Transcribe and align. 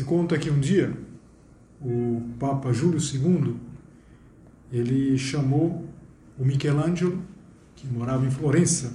Se 0.00 0.04
conta 0.04 0.38
que 0.38 0.48
um 0.48 0.58
dia 0.58 0.96
o 1.78 2.22
Papa 2.38 2.72
Júlio 2.72 2.98
II 2.98 3.54
ele 4.72 5.18
chamou 5.18 5.86
o 6.38 6.42
Michelangelo, 6.42 7.22
que 7.76 7.86
morava 7.86 8.24
em 8.24 8.30
Florença, 8.30 8.94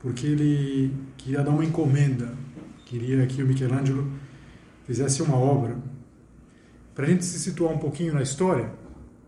porque 0.00 0.26
ele 0.26 0.96
queria 1.18 1.42
dar 1.42 1.50
uma 1.50 1.62
encomenda, 1.62 2.34
queria 2.86 3.26
que 3.26 3.42
o 3.42 3.46
Michelangelo 3.46 4.10
fizesse 4.86 5.20
uma 5.20 5.36
obra. 5.36 5.76
Para 6.94 7.04
a 7.04 7.10
gente 7.10 7.26
se 7.26 7.38
situar 7.38 7.70
um 7.74 7.78
pouquinho 7.78 8.14
na 8.14 8.22
história, 8.22 8.72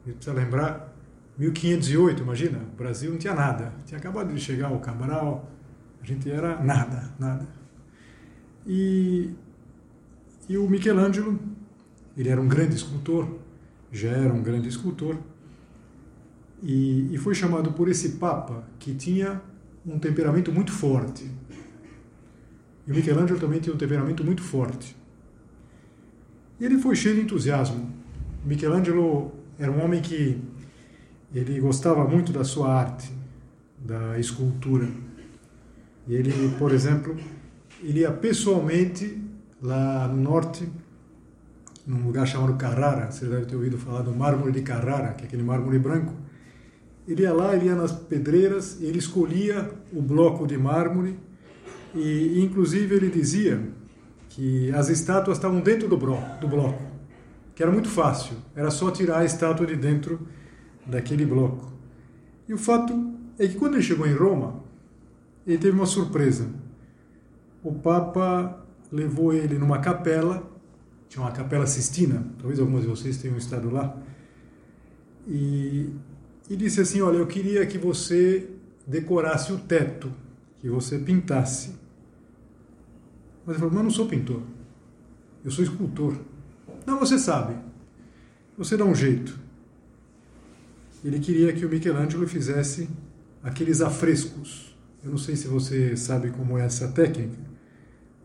a 0.02 0.06
gente 0.06 0.16
precisa 0.16 0.34
lembrar 0.34 0.96
1508, 1.36 2.22
imagina, 2.22 2.58
o 2.72 2.74
Brasil 2.74 3.10
não 3.10 3.18
tinha 3.18 3.34
nada, 3.34 3.70
tinha 3.84 3.98
acabado 3.98 4.32
de 4.32 4.40
chegar 4.40 4.72
o 4.72 4.78
Cabral, 4.78 5.46
a 6.02 6.06
gente 6.06 6.30
era 6.30 6.58
nada, 6.62 7.12
nada. 7.18 7.46
E 8.66 9.34
e 10.48 10.58
o 10.58 10.68
Michelangelo, 10.68 11.38
ele 12.16 12.28
era 12.28 12.40
um 12.40 12.48
grande 12.48 12.74
escultor, 12.74 13.28
já 13.90 14.10
era 14.10 14.32
um 14.32 14.42
grande 14.42 14.68
escultor, 14.68 15.16
e, 16.62 17.14
e 17.14 17.18
foi 17.18 17.34
chamado 17.34 17.72
por 17.72 17.88
esse 17.88 18.10
Papa 18.10 18.64
que 18.78 18.94
tinha 18.94 19.40
um 19.86 19.98
temperamento 19.98 20.52
muito 20.52 20.72
forte. 20.72 21.30
E 22.86 22.92
o 22.92 22.94
Michelangelo 22.94 23.38
também 23.38 23.60
tinha 23.60 23.74
um 23.74 23.78
temperamento 23.78 24.24
muito 24.24 24.42
forte. 24.42 24.96
E 26.60 26.64
ele 26.64 26.78
foi 26.78 26.94
cheio 26.94 27.16
de 27.16 27.22
entusiasmo. 27.22 27.90
Michelangelo 28.44 29.32
era 29.58 29.70
um 29.70 29.82
homem 29.82 30.00
que 30.00 30.40
ele 31.34 31.60
gostava 31.60 32.06
muito 32.06 32.32
da 32.32 32.44
sua 32.44 32.72
arte, 32.72 33.10
da 33.78 34.18
escultura. 34.18 34.88
E 36.06 36.14
ele, 36.14 36.32
por 36.58 36.72
exemplo, 36.72 37.16
ele 37.82 38.00
ia 38.00 38.12
pessoalmente 38.12 39.23
lá 39.64 40.06
no 40.08 40.20
norte, 40.20 40.68
num 41.86 42.04
lugar 42.04 42.26
chamado 42.26 42.54
Carrara, 42.54 43.10
você 43.10 43.24
deve 43.24 43.46
ter 43.46 43.56
ouvido 43.56 43.78
falar 43.78 44.02
do 44.02 44.14
mármore 44.14 44.52
de 44.52 44.60
Carrara, 44.60 45.14
que 45.14 45.24
é 45.24 45.26
aquele 45.26 45.42
mármore 45.42 45.78
branco. 45.78 46.12
Ele 47.08 47.22
ia 47.22 47.32
lá, 47.32 47.56
ele 47.56 47.66
ia 47.66 47.74
nas 47.74 47.90
pedreiras, 47.90 48.80
ele 48.82 48.98
escolhia 48.98 49.70
o 49.90 50.02
bloco 50.02 50.46
de 50.46 50.58
mármore 50.58 51.18
e, 51.94 52.42
inclusive, 52.42 52.94
ele 52.94 53.08
dizia 53.10 53.58
que 54.28 54.70
as 54.72 54.90
estátuas 54.90 55.38
estavam 55.38 55.60
dentro 55.60 55.88
do, 55.88 55.96
do 55.96 56.48
bloco, 56.48 56.82
que 57.54 57.62
era 57.62 57.72
muito 57.72 57.88
fácil, 57.88 58.36
era 58.54 58.70
só 58.70 58.90
tirar 58.90 59.20
a 59.20 59.24
estátua 59.24 59.66
de 59.66 59.76
dentro 59.76 60.28
daquele 60.86 61.24
bloco. 61.24 61.72
E 62.46 62.52
o 62.52 62.58
fato 62.58 63.14
é 63.38 63.48
que 63.48 63.54
quando 63.54 63.74
ele 63.74 63.82
chegou 63.82 64.06
em 64.06 64.14
Roma, 64.14 64.62
ele 65.46 65.56
teve 65.56 65.74
uma 65.74 65.86
surpresa. 65.86 66.48
O 67.62 67.72
Papa 67.72 68.63
levou 68.94 69.32
ele 69.34 69.58
numa 69.58 69.80
capela, 69.80 70.48
tinha 71.08 71.20
uma 71.20 71.32
capela 71.32 71.66
Sistina, 71.66 72.24
talvez 72.38 72.60
alguns 72.60 72.82
de 72.82 72.86
vocês 72.86 73.18
tenham 73.18 73.36
estado 73.36 73.68
lá, 73.68 74.00
e, 75.26 75.90
e 76.48 76.56
disse 76.56 76.80
assim: 76.80 77.00
Olha, 77.00 77.16
eu 77.16 77.26
queria 77.26 77.66
que 77.66 77.76
você 77.76 78.48
decorasse 78.86 79.52
o 79.52 79.58
teto, 79.58 80.12
que 80.60 80.68
você 80.68 80.96
pintasse. 80.98 81.74
Mas 83.44 83.56
ele 83.56 83.58
falou: 83.58 83.70
Mas 83.70 83.78
eu 83.78 83.84
não 83.84 83.90
sou 83.90 84.06
pintor, 84.06 84.42
eu 85.44 85.50
sou 85.50 85.64
escultor. 85.64 86.16
Não, 86.86 87.00
você 87.00 87.18
sabe, 87.18 87.56
você 88.56 88.76
dá 88.76 88.84
um 88.84 88.94
jeito. 88.94 89.42
Ele 91.04 91.18
queria 91.18 91.52
que 91.52 91.66
o 91.66 91.68
Michelangelo 91.68 92.26
fizesse 92.28 92.88
aqueles 93.42 93.80
afrescos. 93.80 94.74
Eu 95.02 95.10
não 95.10 95.18
sei 95.18 95.36
se 95.36 95.48
você 95.48 95.96
sabe 95.96 96.30
como 96.30 96.56
é 96.56 96.64
essa 96.64 96.88
técnica 96.88 97.53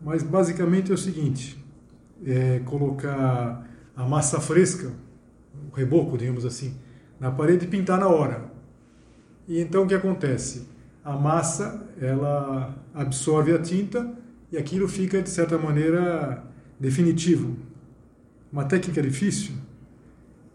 mas 0.02 0.22
basicamente 0.22 0.90
é 0.90 0.94
o 0.94 0.98
seguinte: 0.98 1.62
é 2.24 2.60
colocar 2.60 3.66
a 3.96 4.04
massa 4.04 4.40
fresca, 4.40 4.90
o 5.70 5.74
reboco, 5.74 6.16
digamos 6.16 6.44
assim, 6.44 6.74
na 7.18 7.30
parede 7.30 7.66
e 7.66 7.68
pintar 7.68 7.98
na 7.98 8.08
hora. 8.08 8.50
E 9.46 9.60
então 9.60 9.84
o 9.84 9.86
que 9.86 9.94
acontece? 9.94 10.68
A 11.04 11.16
massa 11.16 11.86
ela 12.00 12.74
absorve 12.94 13.52
a 13.54 13.58
tinta 13.58 14.12
e 14.52 14.56
aquilo 14.56 14.88
fica 14.88 15.20
de 15.22 15.30
certa 15.30 15.58
maneira 15.58 16.44
definitivo. 16.78 17.56
Uma 18.52 18.64
técnica 18.64 19.00
difícil 19.02 19.54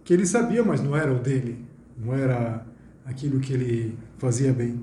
que 0.03 0.13
ele 0.13 0.25
sabia, 0.25 0.63
mas 0.63 0.81
não 0.81 0.95
era 0.95 1.11
o 1.11 1.19
dele, 1.19 1.65
não 1.97 2.13
era 2.13 2.65
aquilo 3.05 3.39
que 3.39 3.53
ele 3.53 3.97
fazia 4.17 4.53
bem. 4.53 4.79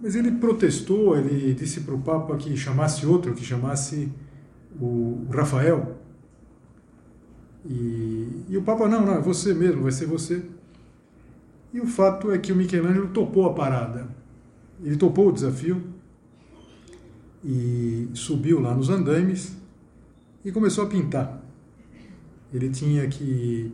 Mas 0.00 0.14
ele 0.14 0.32
protestou, 0.32 1.16
ele 1.16 1.54
disse 1.54 1.80
para 1.80 1.94
o 1.94 2.00
Papa 2.00 2.36
que 2.36 2.56
chamasse 2.56 3.06
outro, 3.06 3.34
que 3.34 3.44
chamasse 3.44 4.12
o 4.80 5.26
Rafael. 5.30 5.96
E, 7.64 8.44
e 8.48 8.56
o 8.56 8.62
Papa, 8.62 8.88
não, 8.88 9.04
não, 9.04 9.14
é 9.14 9.20
você 9.20 9.54
mesmo, 9.54 9.82
vai 9.82 9.92
ser 9.92 10.06
você. 10.06 10.42
E 11.72 11.80
o 11.80 11.86
fato 11.86 12.30
é 12.30 12.38
que 12.38 12.52
o 12.52 12.56
Michelangelo 12.56 13.08
topou 13.08 13.46
a 13.46 13.54
parada. 13.54 14.08
Ele 14.82 14.96
topou 14.96 15.28
o 15.28 15.32
desafio 15.32 15.82
e 17.44 18.08
subiu 18.12 18.60
lá 18.60 18.74
nos 18.74 18.90
andaimes 18.90 19.56
e 20.44 20.52
começou 20.52 20.84
a 20.84 20.88
pintar. 20.88 21.42
Ele 22.52 22.70
tinha 22.70 23.06
que, 23.08 23.72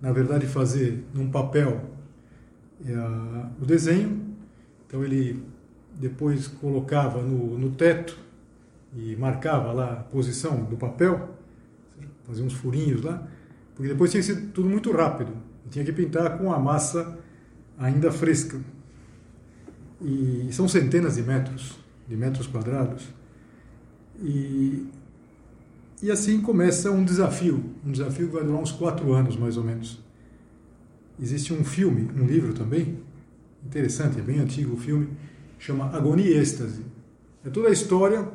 na 0.00 0.12
verdade, 0.12 0.46
fazer 0.46 1.04
num 1.12 1.30
papel 1.30 1.82
uh, 2.80 3.50
o 3.60 3.66
desenho. 3.66 4.20
Então 4.86 5.02
ele 5.02 5.42
depois 5.94 6.46
colocava 6.46 7.22
no, 7.22 7.58
no 7.58 7.70
teto 7.70 8.18
e 8.94 9.16
marcava 9.16 9.72
lá 9.72 9.92
a 9.92 9.96
posição 9.96 10.64
do 10.64 10.76
papel, 10.76 11.36
fazia 12.24 12.44
uns 12.44 12.52
furinhos 12.52 13.02
lá, 13.02 13.26
porque 13.74 13.88
depois 13.88 14.10
tinha 14.10 14.22
que 14.22 14.26
ser 14.26 14.48
tudo 14.48 14.68
muito 14.68 14.92
rápido. 14.92 15.32
tinha 15.70 15.84
que 15.84 15.92
pintar 15.92 16.38
com 16.38 16.52
a 16.52 16.58
massa 16.58 17.18
ainda 17.78 18.12
fresca. 18.12 18.58
E 20.00 20.48
são 20.52 20.68
centenas 20.68 21.14
de 21.16 21.22
metros, 21.22 21.78
de 22.08 22.16
metros 22.16 22.46
quadrados. 22.46 23.08
E, 24.20 24.86
e 26.02 26.10
assim 26.10 26.40
começa 26.40 26.90
um 26.90 27.04
desafio, 27.04 27.64
um 27.84 27.92
desafio 27.92 28.28
que 28.28 28.34
vai 28.34 28.44
durar 28.44 28.60
uns 28.60 28.72
quatro 28.72 29.12
anos 29.12 29.36
mais 29.36 29.56
ou 29.56 29.64
menos. 29.64 30.00
Existe 31.20 31.52
um 31.52 31.64
filme, 31.64 32.10
um 32.20 32.26
livro 32.26 32.52
também, 32.52 32.98
interessante, 33.64 34.18
é 34.18 34.22
bem 34.22 34.40
antigo 34.40 34.74
o 34.74 34.76
filme, 34.76 35.08
chama 35.62 35.86
Agonia 35.96 36.26
e 36.26 36.38
Êxtase. 36.38 36.84
É 37.44 37.48
toda 37.48 37.68
a 37.68 37.72
história, 37.72 38.28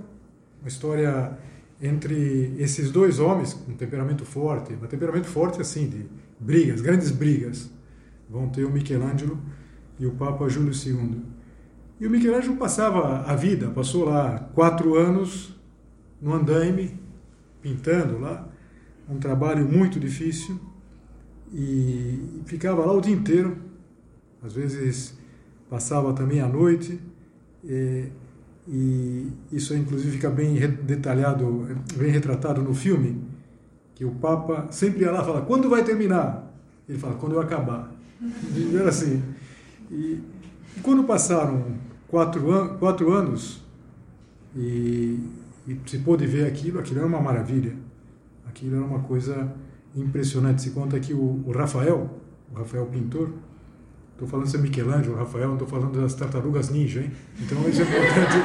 uma 0.62 0.68
história 0.68 1.38
entre 1.82 2.56
esses 2.58 2.90
dois 2.90 3.20
homens 3.20 3.54
com 3.54 3.74
temperamento 3.74 4.24
forte, 4.24 4.74
um 4.74 4.88
temperamento 4.88 5.28
forte 5.28 5.60
assim, 5.60 5.90
de 5.90 6.06
brigas, 6.40 6.80
grandes 6.80 7.12
brigas. 7.12 7.70
Vão 8.30 8.48
ter 8.48 8.64
o 8.64 8.72
Michelangelo 8.72 9.38
e 10.00 10.06
o 10.06 10.12
Papa 10.12 10.48
Júlio 10.48 10.72
II. 10.72 11.22
E 12.00 12.08
o 12.08 12.10
Michelangelo 12.10 12.56
passava 12.56 13.24
a 13.24 13.36
vida, 13.36 13.70
passou 13.72 14.06
lá 14.06 14.50
quatro 14.56 14.96
anos 14.96 15.54
no 16.22 16.34
andaime, 16.34 16.98
pintando 17.62 18.20
lá, 18.20 18.48
um 19.10 19.18
trabalho 19.18 19.68
muito 19.68 20.00
difícil, 20.00 20.60
e 21.52 22.42
ficava 22.46 22.86
lá 22.86 22.94
o 22.94 23.02
dia 23.02 23.14
inteiro, 23.14 23.58
às 24.42 24.54
vezes 24.54 25.18
passava 25.70 26.14
também 26.14 26.40
a 26.40 26.48
noite, 26.48 27.00
e, 27.68 28.10
e 28.68 29.32
isso 29.52 29.76
inclusive 29.76 30.12
fica 30.12 30.30
bem 30.30 30.56
detalhado, 30.84 31.68
bem 31.96 32.10
retratado 32.10 32.62
no 32.62 32.74
filme, 32.74 33.22
que 33.94 34.06
o 34.06 34.12
Papa 34.12 34.68
sempre 34.72 35.02
ia 35.02 35.12
lá 35.12 35.22
e 35.22 35.26
fala, 35.26 35.42
quando 35.42 35.70
vai 35.70 35.84
terminar? 35.84 36.54
Ele 36.88 36.98
fala, 36.98 37.16
quando 37.16 37.34
eu 37.34 37.42
acabar. 37.42 37.92
E 38.56 38.76
era 38.76 38.90
assim. 38.90 39.22
E, 39.92 40.22
e 40.76 40.80
quando 40.82 41.04
passaram 41.04 41.76
quatro, 42.08 42.52
an 42.52 42.78
quatro 42.78 43.12
anos 43.12 43.62
e, 44.56 45.20
e 45.68 45.80
se 45.86 46.00
pôde 46.00 46.26
ver 46.26 46.46
aquilo, 46.46 46.80
aquilo 46.80 47.00
era 47.00 47.08
uma 47.08 47.22
maravilha. 47.22 47.76
Aquilo 48.48 48.78
era 48.78 48.86
uma 48.86 49.00
coisa 49.00 49.54
impressionante. 49.96 50.62
Se 50.62 50.72
conta 50.72 51.00
que 51.00 51.14
o, 51.14 51.44
o 51.46 51.52
Rafael, 51.52 52.10
o 52.54 52.58
Rafael 52.58 52.86
pintor, 52.86 53.32
estou 54.18 54.28
falando 54.28 54.48
de 54.48 54.58
Michelangelo, 54.58 55.16
Rafael, 55.16 55.48
não 55.48 55.54
estou 55.54 55.68
falando 55.68 56.02
das 56.02 56.16
tartarugas 56.16 56.70
ninja, 56.72 57.02
hein? 57.02 57.12
Então 57.40 57.70
isso 57.70 57.82
é 57.82 57.86
importante. 57.86 58.36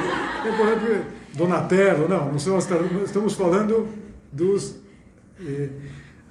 É 0.45 0.49
importante 0.49 1.07
Donatello, 1.35 2.07
não, 2.07 2.31
não 2.31 2.37
são 2.37 2.55
as 2.55 2.67
tartarugas, 2.67 3.07
estamos 3.07 3.33
falando 3.33 3.87
dos 4.31 4.75
eh, 5.39 5.69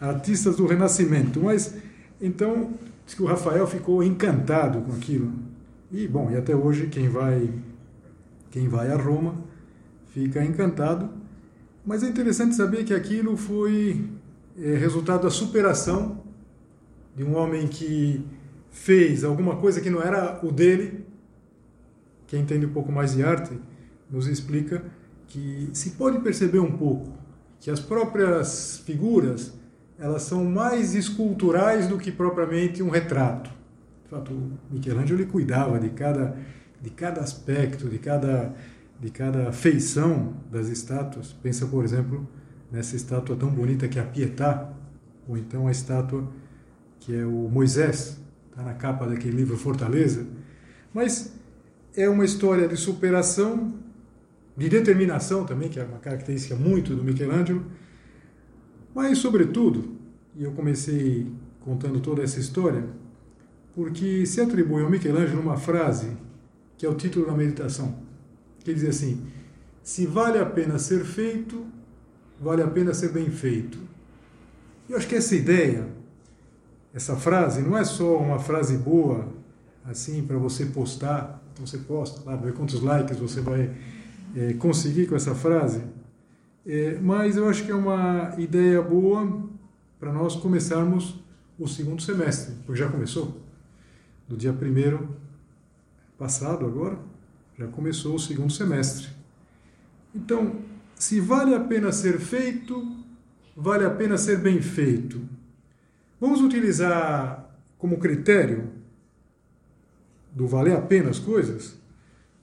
artistas 0.00 0.56
do 0.56 0.67
Renascimento. 0.67 1.41
Mas, 1.43 1.75
então, 2.21 2.75
diz 3.05 3.17
que 3.17 3.23
o 3.23 3.27
Rafael 3.27 3.67
ficou 3.67 4.00
encantado 4.05 4.81
com 4.83 4.93
aquilo. 4.93 5.33
E, 5.91 6.06
bom, 6.06 6.31
e 6.31 6.37
até 6.37 6.55
hoje 6.55 6.87
quem 6.87 7.09
vai, 7.09 7.50
quem 8.53 8.69
vai 8.69 8.93
a 8.93 8.97
Roma 8.97 9.35
fica 10.15 10.45
encantado. 10.45 11.11
Mas 11.85 12.05
é 12.05 12.06
interessante 12.09 12.55
saber 12.55 12.85
que 12.85 12.95
aquilo 12.95 13.37
foi 13.37 14.05
é, 14.56 14.77
resultado 14.77 15.25
da 15.25 15.31
superação 15.31 16.23
de 17.17 17.25
um 17.25 17.37
homem 17.37 17.67
que 17.67 18.25
fez 18.73 19.23
alguma 19.23 19.57
coisa 19.57 19.81
que 19.81 19.91
não 19.91 20.03
era 20.03 20.41
o 20.43 20.51
dele. 20.51 21.05
Quem 22.27 22.41
entende 22.41 22.67
um 22.67 22.73
pouco 22.73 22.91
mais 22.91 23.15
de 23.15 23.23
arte 23.23 23.57
nos 24.11 24.27
explica 24.27 24.83
que 25.29 25.71
se 25.73 25.91
pode 25.91 26.19
perceber 26.21 26.59
um 26.59 26.73
pouco 26.73 27.13
que 27.61 27.71
as 27.71 27.79
próprias 27.79 28.79
figuras 28.79 29.53
elas 29.99 30.23
são 30.23 30.45
mais 30.45 30.95
esculturais 30.95 31.87
do 31.87 31.97
que 31.97 32.11
propriamente 32.11 32.83
um 32.83 32.91
retrato. 32.91 33.51
De 34.03 34.11
fato, 34.11 34.33
Michelangelo 34.71 35.21
ele 35.21 35.31
cuidava 35.31 35.79
de 35.79 35.91
cada 35.91 36.37
de 36.81 36.91
cada 36.91 37.21
aspecto, 37.21 37.89
de 37.89 37.99
cada 37.99 38.53
de 38.99 39.11
cada 39.11 39.53
feição 39.53 40.35
das 40.51 40.69
estátuas. 40.69 41.33
Pensa, 41.33 41.67
por 41.67 41.85
exemplo, 41.85 42.27
nessa 42.71 42.97
estátua 42.97 43.37
tão 43.37 43.51
bonita 43.51 43.87
que 43.87 43.99
é 43.99 44.03
a 44.03 44.07
Pietà, 44.07 44.73
ou 45.29 45.37
então 45.37 45.69
a 45.69 45.71
estátua 45.71 46.27
que 46.99 47.15
é 47.15 47.25
o 47.25 47.49
Moisés, 47.49 48.22
está 48.52 48.62
na 48.62 48.75
capa 48.75 49.06
daquele 49.06 49.38
livro 49.38 49.56
Fortaleza. 49.56 50.26
Mas 50.93 51.32
é 51.96 52.08
uma 52.08 52.25
história 52.25 52.69
de 52.69 52.76
superação, 52.76 53.75
de 54.54 54.69
determinação 54.69 55.46
também, 55.46 55.70
que 55.70 55.81
é 55.81 55.84
uma 55.84 55.99
característica 55.99 56.54
muito 56.54 56.94
do 56.94 57.02
Michelangelo, 57.02 57.64
mas, 58.94 59.19
sobretudo, 59.19 59.96
e 60.37 60.44
eu 60.44 60.52
comecei 60.52 61.26
contando 61.60 61.99
toda 62.00 62.22
essa 62.22 62.38
história, 62.38 62.84
porque 63.75 64.26
se 64.26 64.38
atribui 64.40 64.82
ao 64.82 64.90
Michelangelo 64.90 65.40
uma 65.40 65.56
frase 65.56 66.14
que 66.76 66.84
é 66.84 66.88
o 66.88 66.94
título 66.94 67.26
da 67.26 67.32
meditação, 67.32 67.96
que 68.62 68.75
diz 68.75 68.84
assim: 68.84 69.22
se 69.82 70.04
vale 70.04 70.38
a 70.38 70.44
pena 70.44 70.78
ser 70.78 71.04
feito, 71.04 71.64
vale 72.38 72.62
a 72.62 72.66
pena 72.66 72.93
ser 72.93 73.12
bem 73.12 73.31
feito. 73.31 73.78
Eu 74.90 74.99
acho 74.99 75.08
que 75.08 75.14
essa 75.14 75.34
ideia, 75.34 75.88
essa 76.94 77.17
frase, 77.17 77.62
não 77.62 77.77
é 77.77 77.85
só 77.85 78.19
uma 78.19 78.39
frase 78.39 78.77
boa, 78.77 79.29
assim, 79.85 80.23
para 80.23 80.37
você 80.37 80.67
postar, 80.67 81.43
você 81.59 81.79
posta 81.79 82.23
lá, 82.29 82.37
ver 82.37 82.53
quantos 82.53 82.81
likes 82.81 83.19
você 83.19 83.41
vai 83.41 83.75
é, 84.37 84.53
conseguir 84.55 85.06
com 85.06 85.17
essa 85.17 85.35
frase, 85.35 85.83
é, 86.67 86.99
mas 87.00 87.37
eu 87.37 87.49
acho 87.49 87.65
que 87.65 87.71
é 87.71 87.75
uma 87.75 88.35
ideia 88.39 88.81
boa 88.81 89.43
para 89.99 90.12
nós 90.12 90.37
começarmos 90.37 91.17
o 91.59 91.67
segundo 91.67 92.03
semestre, 92.03 92.55
porque 92.67 92.81
já 92.81 92.89
começou. 92.89 93.41
No 94.29 94.37
dia 94.37 94.53
primeiro 94.53 95.17
passado, 96.19 96.65
agora, 96.67 96.99
já 97.59 97.67
começou 97.67 98.15
o 98.15 98.19
segundo 98.19 98.53
semestre. 98.53 99.09
Então, 100.15 100.56
se 100.95 101.21
vale 101.21 101.55
a 101.55 101.61
pena 101.61 101.91
ser 101.93 102.19
feito, 102.21 103.05
vale 103.56 103.85
a 103.85 103.91
pena 103.91 104.17
ser 104.17 104.38
bem 104.38 104.61
feito. 104.61 105.21
Vamos 106.23 106.41
utilizar 106.41 107.53
como 107.77 107.99
critério 107.99 108.71
do 110.31 110.47
valer 110.47 110.77
a 110.77 110.81
pena 110.81 111.11
as 111.11 111.19
coisas? 111.19 111.77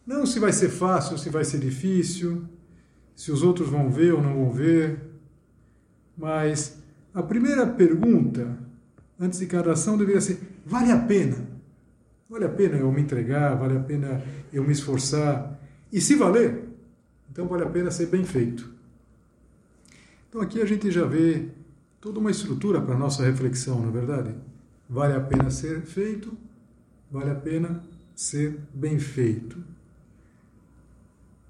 Não 0.06 0.26
se 0.26 0.38
vai 0.38 0.52
ser 0.52 0.68
fácil, 0.68 1.18
se 1.18 1.30
vai 1.30 1.46
ser 1.46 1.60
difícil, 1.60 2.44
se 3.16 3.31
os 3.31 3.42
outros 3.42 3.70
vão 3.70 3.90
ver 3.90 4.14
ou 4.14 4.22
não 4.22 4.34
vão 4.34 4.52
ver. 4.52 5.00
Mas 6.18 6.84
a 7.14 7.24
primeira 7.24 7.66
pergunta, 7.66 8.60
antes 9.18 9.40
de 9.40 9.46
cada 9.46 9.72
ação, 9.72 9.98
deveria 9.98 10.20
ser: 10.20 10.42
vale 10.66 10.92
a 10.92 11.00
pena? 11.00 11.38
Vale 12.30 12.44
a 12.44 12.50
pena 12.50 12.76
eu 12.76 12.92
me 12.92 13.02
entregar? 13.02 13.56
Vale 13.56 13.78
a 13.78 13.81
pena 13.81 14.22
eu 14.52 14.62
me 14.62 14.74
esforçar? 14.74 15.58
E 15.90 16.02
se 16.02 16.16
valer, 16.16 16.66
então 17.31 17.48
vale 17.48 17.64
a 17.64 17.70
pena 17.70 17.90
ser 17.92 18.08
bem 18.08 18.26
feito. 18.26 18.74
Então 20.28 20.42
aqui 20.42 20.62
a 20.62 20.66
gente 20.66 20.92
já 20.92 21.06
vê 21.06 21.58
toda 22.01 22.19
uma 22.19 22.31
estrutura 22.31 22.81
para 22.81 22.96
a 22.96 22.98
nossa 22.98 23.24
reflexão, 23.24 23.81
não 23.81 23.90
é 23.90 23.92
verdade? 23.92 24.36
Vale 24.90 25.13
a 25.13 25.19
pena 25.19 25.50
ser 25.51 25.81
feito, 25.81 26.31
vale 27.12 27.31
a 27.31 27.36
pena 27.36 27.84
ser 28.16 28.60
bem 28.74 29.00
feito. 29.00 29.63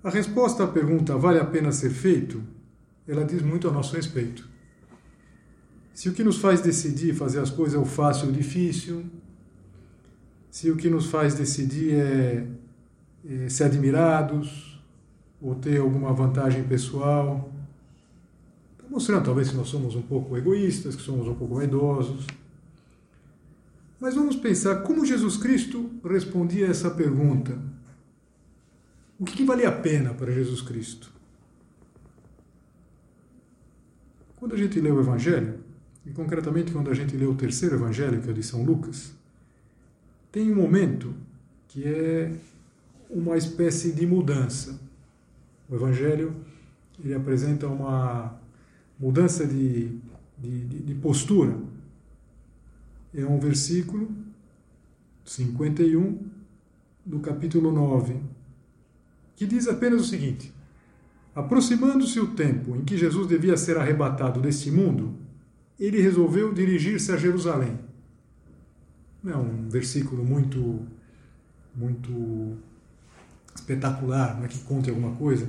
A 0.03 0.09
resposta 0.09 0.63
à 0.63 0.67
pergunta 0.67 1.17
vale 1.17 1.39
a 1.39 1.45
pena 1.45 1.71
ser 1.71 1.89
feito, 1.89 2.41
ela 3.07 3.25
diz 3.25 3.41
muito 3.41 3.67
a 3.67 3.71
nosso 3.71 3.95
respeito. 3.95 4.47
Se 5.93 6.09
o 6.09 6.13
que 6.13 6.23
nos 6.23 6.37
faz 6.37 6.61
decidir 6.61 7.13
fazer 7.13 7.39
as 7.39 7.49
coisas 7.49 7.75
é 7.75 7.77
o 7.77 7.85
fácil 7.85 8.27
ou 8.27 8.33
o 8.33 8.35
difícil, 8.35 9.05
se 10.49 10.71
o 10.71 10.77
que 10.77 10.89
nos 10.89 11.07
faz 11.07 11.35
decidir 11.35 11.93
é, 11.93 12.47
é 13.27 13.49
ser 13.49 13.65
admirados, 13.65 14.69
ou 15.41 15.55
ter 15.55 15.79
alguma 15.79 16.13
vantagem 16.13 16.63
pessoal. 16.63 17.51
Mostrando 18.89 19.25
talvez 19.25 19.49
que 19.49 19.55
nós 19.55 19.69
somos 19.69 19.95
um 19.95 20.01
pouco 20.01 20.35
egoístas, 20.35 20.95
que 20.95 21.01
somos 21.01 21.27
um 21.27 21.35
pouco 21.35 21.55
vaidosos. 21.55 22.25
Mas 23.99 24.15
vamos 24.15 24.35
pensar 24.35 24.81
como 24.81 25.05
Jesus 25.05 25.37
Cristo 25.37 25.91
respondia 26.03 26.65
a 26.65 26.69
essa 26.71 26.89
pergunta. 26.89 27.59
O 29.19 29.25
que, 29.25 29.37
que 29.37 29.45
valia 29.45 29.69
a 29.69 29.71
pena 29.71 30.13
para 30.13 30.31
Jesus 30.31 30.61
Cristo? 30.61 31.11
Quando 34.37 34.55
a 34.55 34.57
gente 34.57 34.79
lê 34.79 34.89
o 34.89 34.99
Evangelho, 34.99 35.59
e 36.05 36.11
concretamente 36.11 36.71
quando 36.71 36.89
a 36.89 36.93
gente 36.93 37.15
lê 37.15 37.25
o 37.25 37.35
terceiro 37.35 37.75
Evangelho, 37.75 38.21
que 38.21 38.29
é 38.29 38.31
o 38.31 38.33
de 38.33 38.41
São 38.41 38.63
Lucas, 38.63 39.11
tem 40.31 40.49
um 40.51 40.55
momento 40.55 41.13
que 41.67 41.83
é 41.85 42.31
uma 43.09 43.37
espécie 43.37 43.91
de 43.91 44.07
mudança. 44.07 44.79
O 45.69 45.75
Evangelho 45.75 46.33
ele 47.03 47.13
apresenta 47.13 47.67
uma 47.67 48.38
mudança 48.99 49.45
de, 49.47 49.97
de, 50.37 50.65
de 50.65 50.95
postura. 50.95 51.57
É 53.13 53.25
um 53.25 53.39
versículo 53.39 54.09
51 55.25 56.19
do 57.05 57.19
capítulo 57.19 57.71
9, 57.71 58.17
que 59.35 59.47
diz 59.47 59.67
apenas 59.67 60.01
o 60.01 60.05
seguinte: 60.05 60.53
Aproximando-se 61.33 62.19
o 62.19 62.27
tempo 62.27 62.75
em 62.75 62.83
que 62.83 62.97
Jesus 62.97 63.27
devia 63.27 63.55
ser 63.55 63.77
arrebatado 63.77 64.41
deste 64.41 64.69
mundo, 64.69 65.13
ele 65.79 66.01
resolveu 66.01 66.53
dirigir-se 66.53 67.11
a 67.11 67.17
Jerusalém. 67.17 67.79
Não 69.23 69.33
é 69.33 69.37
um 69.37 69.69
versículo 69.69 70.23
muito 70.23 70.85
muito 71.75 72.57
espetacular, 73.55 74.37
não 74.37 74.45
é 74.45 74.47
que 74.47 74.59
conte 74.59 74.89
alguma 74.89 75.15
coisa. 75.15 75.47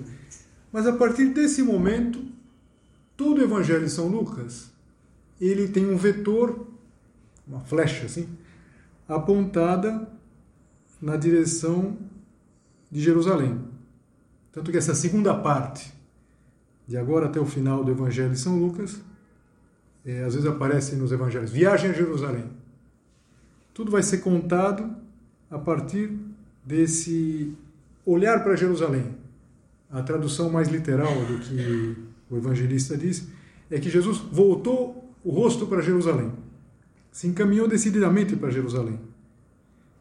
Mas 0.73 0.87
a 0.87 0.93
partir 0.93 1.33
desse 1.33 1.63
momento, 1.63 2.23
todo 3.21 3.39
o 3.39 3.45
Evangelho 3.45 3.85
de 3.85 3.91
São 3.91 4.09
Lucas, 4.09 4.73
ele 5.39 5.69
tem 5.69 5.87
um 5.87 5.97
vetor, 5.99 6.67
uma 7.47 7.61
flecha 7.61 8.07
assim, 8.07 8.27
apontada 9.07 10.09
na 11.03 11.19
direção 11.19 11.99
de 12.91 12.99
Jerusalém. 12.99 13.61
Tanto 14.51 14.71
que 14.71 14.79
essa 14.79 14.95
segunda 14.95 15.35
parte, 15.35 15.93
de 16.89 16.97
agora 16.97 17.27
até 17.27 17.39
o 17.39 17.45
final 17.45 17.85
do 17.85 17.91
Evangelho 17.91 18.31
de 18.31 18.39
São 18.39 18.59
Lucas, 18.59 18.99
é, 20.03 20.25
às 20.25 20.33
vezes 20.33 20.49
aparece 20.49 20.97
nos 20.97 21.13
Evangelhos, 21.13 21.51
viagem 21.51 21.91
a 21.91 21.93
Jerusalém. 21.93 22.47
Tudo 23.75 23.91
vai 23.91 24.03
ser 24.03 24.23
contado 24.23 24.97
a 25.51 25.59
partir 25.59 26.19
desse 26.65 27.55
olhar 28.07 28.43
para 28.43 28.57
Jerusalém. 28.57 29.15
A 29.91 30.03
tradução 30.03 30.49
mais 30.49 30.69
literal 30.69 31.15
do 31.27 31.39
que 31.41 32.10
o 32.31 32.37
evangelista 32.37 32.97
diz 32.97 33.27
é 33.71 33.79
que 33.79 33.91
Jesus 33.91 34.19
voltou 34.19 35.13
o 35.25 35.31
rosto 35.31 35.67
para 35.67 35.83
Jerusalém. 35.83 36.33
Se 37.11 37.27
encaminhou 37.27 37.67
decididamente 37.67 38.37
para 38.37 38.51
Jerusalém. 38.51 38.99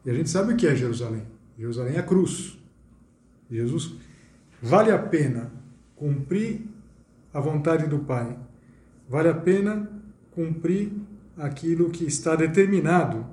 E 0.04 0.10
a 0.10 0.14
gente 0.14 0.30
sabe 0.30 0.52
o 0.52 0.56
que 0.56 0.66
é 0.66 0.74
Jerusalém. 0.74 1.22
Jerusalém 1.58 1.96
é 1.96 1.98
a 1.98 2.02
cruz. 2.02 2.58
Jesus 3.50 3.94
vale 4.62 4.90
a 4.90 4.98
pena 4.98 5.50
cumprir 5.96 6.62
a 7.34 7.40
vontade 7.40 7.86
do 7.86 7.98
Pai, 8.00 8.36
vale 9.08 9.28
a 9.28 9.34
pena 9.34 9.88
cumprir 10.30 10.92
aquilo 11.36 11.90
que 11.90 12.04
está 12.04 12.36
determinado 12.36 13.26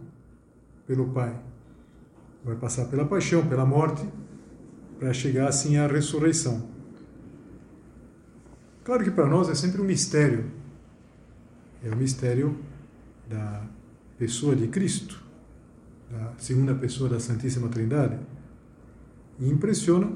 pelo 0.86 1.10
Pai. 1.10 1.36
Vai 2.44 2.56
passar 2.56 2.86
pela 2.86 3.06
paixão, 3.06 3.46
pela 3.48 3.66
morte, 3.66 4.06
para 5.00 5.14
chegar 5.14 5.48
assim 5.48 5.78
à 5.78 5.88
ressurreição. 5.88 6.77
Claro 8.88 9.04
que 9.04 9.12
para 9.12 9.26
nós 9.26 9.50
é 9.50 9.54
sempre 9.54 9.82
um 9.82 9.84
mistério. 9.84 10.46
É 11.84 11.90
o 11.90 11.98
mistério 11.98 12.58
da 13.30 13.62
pessoa 14.18 14.56
de 14.56 14.70
Cristo, 14.70 15.22
da 16.10 16.32
segunda 16.38 16.74
pessoa 16.74 17.10
da 17.10 17.20
Santíssima 17.20 17.68
Trindade. 17.68 18.18
E 19.42 19.50
impressiona 19.50 20.10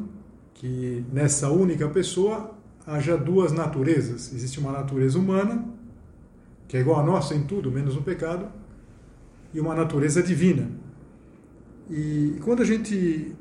que 0.54 1.04
nessa 1.12 1.50
única 1.50 1.90
pessoa 1.90 2.56
haja 2.88 3.18
duas 3.18 3.52
naturezas. 3.52 4.34
Existe 4.34 4.58
uma 4.58 4.72
natureza 4.72 5.20
humana, 5.20 5.66
que 6.70 6.78
é 6.78 6.80
igual 6.80 7.02
a 7.02 7.04
nossa 7.04 7.36
em 7.36 7.44
tudo, 7.44 7.70
menos 7.70 7.96
no 7.96 8.02
pecado, 8.02 8.50
e 9.54 9.60
uma 9.60 9.76
natureza 9.76 10.24
divina. 10.24 10.72
E 11.90 12.38
quando 12.42 12.62
a 12.62 12.66
gente 12.66 13.36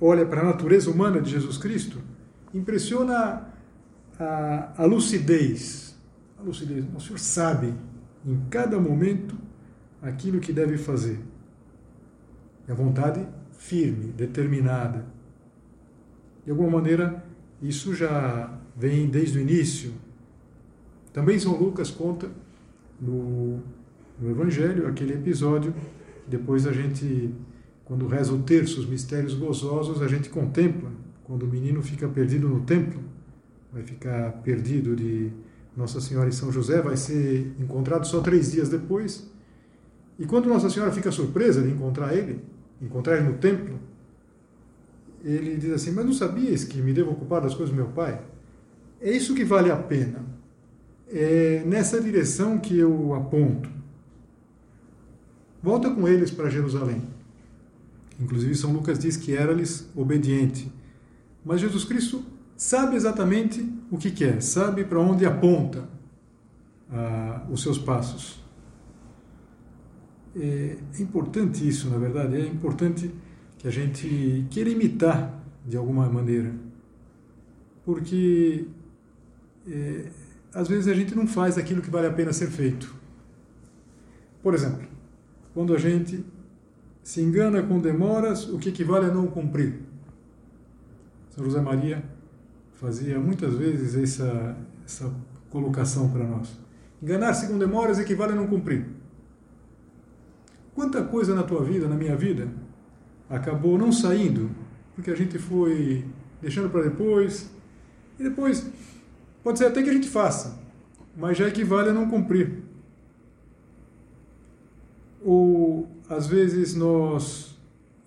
olha 0.00 0.24
para 0.24 0.42
a 0.42 0.44
natureza 0.44 0.88
humana 0.88 1.20
de 1.20 1.28
Jesus 1.28 1.58
Cristo, 1.58 1.98
impressiona 2.54 3.49
a, 4.20 4.72
a 4.76 4.84
lucidez. 4.84 5.96
A 6.38 6.42
lucidez. 6.42 6.84
O 6.94 7.00
Senhor 7.00 7.18
sabe 7.18 7.74
em 8.24 8.40
cada 8.50 8.78
momento 8.78 9.36
aquilo 10.02 10.40
que 10.40 10.52
deve 10.52 10.78
fazer. 10.78 11.18
E 12.68 12.72
a 12.72 12.74
vontade 12.74 13.26
firme, 13.52 14.12
determinada. 14.12 15.04
De 16.44 16.50
alguma 16.50 16.70
maneira, 16.70 17.24
isso 17.62 17.94
já 17.94 18.58
vem 18.76 19.08
desde 19.08 19.38
o 19.38 19.40
início. 19.40 19.92
Também 21.12 21.38
São 21.38 21.56
Lucas 21.56 21.90
conta 21.90 22.30
no, 23.00 23.60
no 24.18 24.30
Evangelho 24.30 24.86
aquele 24.86 25.14
episódio. 25.14 25.74
Depois 26.26 26.66
a 26.66 26.72
gente 26.72 27.34
quando 27.90 28.06
reza 28.06 28.32
o 28.32 28.40
terço, 28.40 28.78
os 28.78 28.86
mistérios 28.86 29.34
gozosos, 29.34 30.00
a 30.00 30.06
gente 30.06 30.28
contempla. 30.30 30.92
Quando 31.24 31.42
o 31.42 31.48
menino 31.48 31.82
fica 31.82 32.06
perdido 32.06 32.48
no 32.48 32.60
templo, 32.60 33.02
vai 33.72 33.82
ficar 33.82 34.32
perdido 34.42 34.96
de 34.96 35.30
Nossa 35.76 36.00
Senhora 36.00 36.28
e 36.28 36.32
São 36.32 36.50
José, 36.50 36.80
vai 36.80 36.96
ser 36.96 37.54
encontrado 37.58 38.06
só 38.06 38.20
três 38.20 38.52
dias 38.52 38.68
depois. 38.68 39.28
E 40.18 40.26
quando 40.26 40.48
Nossa 40.48 40.68
Senhora 40.68 40.92
fica 40.92 41.10
surpresa 41.10 41.62
de 41.62 41.70
encontrar 41.70 42.14
ele, 42.14 42.40
encontrar 42.80 43.16
ele 43.16 43.28
no 43.28 43.38
templo, 43.38 43.78
ele 45.24 45.56
diz 45.56 45.72
assim: 45.72 45.92
Mas 45.92 46.04
não 46.04 46.12
sabias 46.12 46.64
que 46.64 46.80
me 46.80 46.92
devo 46.92 47.12
ocupar 47.12 47.40
das 47.40 47.54
coisas 47.54 47.74
do 47.74 47.76
meu 47.76 47.92
pai? 47.92 48.20
É 49.00 49.10
isso 49.10 49.34
que 49.34 49.44
vale 49.44 49.70
a 49.70 49.76
pena. 49.76 50.24
É 51.08 51.62
nessa 51.66 52.00
direção 52.00 52.58
que 52.58 52.78
eu 52.78 53.14
aponto. 53.14 53.68
Volta 55.62 55.90
com 55.90 56.06
eles 56.08 56.30
para 56.30 56.48
Jerusalém. 56.48 57.02
Inclusive, 58.18 58.54
São 58.54 58.72
Lucas 58.72 58.98
diz 58.98 59.16
que 59.16 59.34
era-lhes 59.34 59.88
obediente. 59.94 60.70
Mas 61.44 61.60
Jesus 61.60 61.84
Cristo 61.84 62.22
sabe 62.60 62.94
exatamente 62.94 63.66
o 63.90 63.96
que 63.96 64.10
quer, 64.10 64.42
sabe 64.42 64.84
para 64.84 65.00
onde 65.00 65.24
aponta 65.24 65.88
ah, 66.92 67.46
os 67.50 67.62
seus 67.62 67.78
passos. 67.78 68.38
É, 70.36 70.76
é 70.98 71.02
importante 71.02 71.66
isso, 71.66 71.88
na 71.88 71.96
verdade, 71.96 72.36
é 72.36 72.46
importante 72.46 73.10
que 73.56 73.66
a 73.66 73.70
gente 73.70 74.46
queira 74.50 74.68
imitar 74.68 75.42
de 75.64 75.74
alguma 75.74 76.06
maneira. 76.10 76.52
Porque 77.82 78.66
é, 79.66 80.10
às 80.52 80.68
vezes 80.68 80.86
a 80.86 80.92
gente 80.92 81.14
não 81.14 81.26
faz 81.26 81.56
aquilo 81.56 81.80
que 81.80 81.88
vale 81.88 82.08
a 82.08 82.12
pena 82.12 82.30
ser 82.30 82.48
feito. 82.48 82.94
Por 84.42 84.52
exemplo, 84.52 84.86
quando 85.54 85.74
a 85.74 85.78
gente 85.78 86.22
se 87.02 87.22
engana 87.22 87.62
com 87.62 87.80
demoras, 87.80 88.46
o 88.46 88.58
que 88.58 88.68
equivale 88.68 89.06
a 89.06 89.14
não 89.14 89.28
cumprir. 89.28 89.80
São 91.30 91.42
José 91.42 91.62
Maria 91.62 92.19
fazia 92.80 93.20
muitas 93.20 93.54
vezes 93.54 93.94
essa, 93.94 94.56
essa 94.86 95.12
colocação 95.50 96.08
para 96.08 96.24
nós. 96.24 96.48
Enganar-se 97.02 97.46
com 97.46 97.58
demoras 97.58 97.98
equivale 97.98 98.32
a 98.32 98.34
não 98.34 98.46
cumprir. 98.46 98.86
Quanta 100.74 101.04
coisa 101.04 101.34
na 101.34 101.42
tua 101.42 101.62
vida, 101.62 101.86
na 101.86 101.94
minha 101.94 102.16
vida, 102.16 102.48
acabou 103.28 103.76
não 103.76 103.92
saindo, 103.92 104.50
porque 104.94 105.10
a 105.10 105.14
gente 105.14 105.38
foi 105.38 106.06
deixando 106.40 106.70
para 106.70 106.84
depois, 106.84 107.50
e 108.18 108.22
depois 108.22 108.66
pode 109.44 109.58
ser 109.58 109.66
até 109.66 109.82
que 109.82 109.90
a 109.90 109.92
gente 109.92 110.08
faça, 110.08 110.58
mas 111.14 111.36
já 111.36 111.46
equivale 111.48 111.90
a 111.90 111.92
não 111.92 112.08
cumprir. 112.08 112.62
Ou 115.22 115.86
às 116.08 116.26
vezes 116.26 116.74
nós 116.74 117.54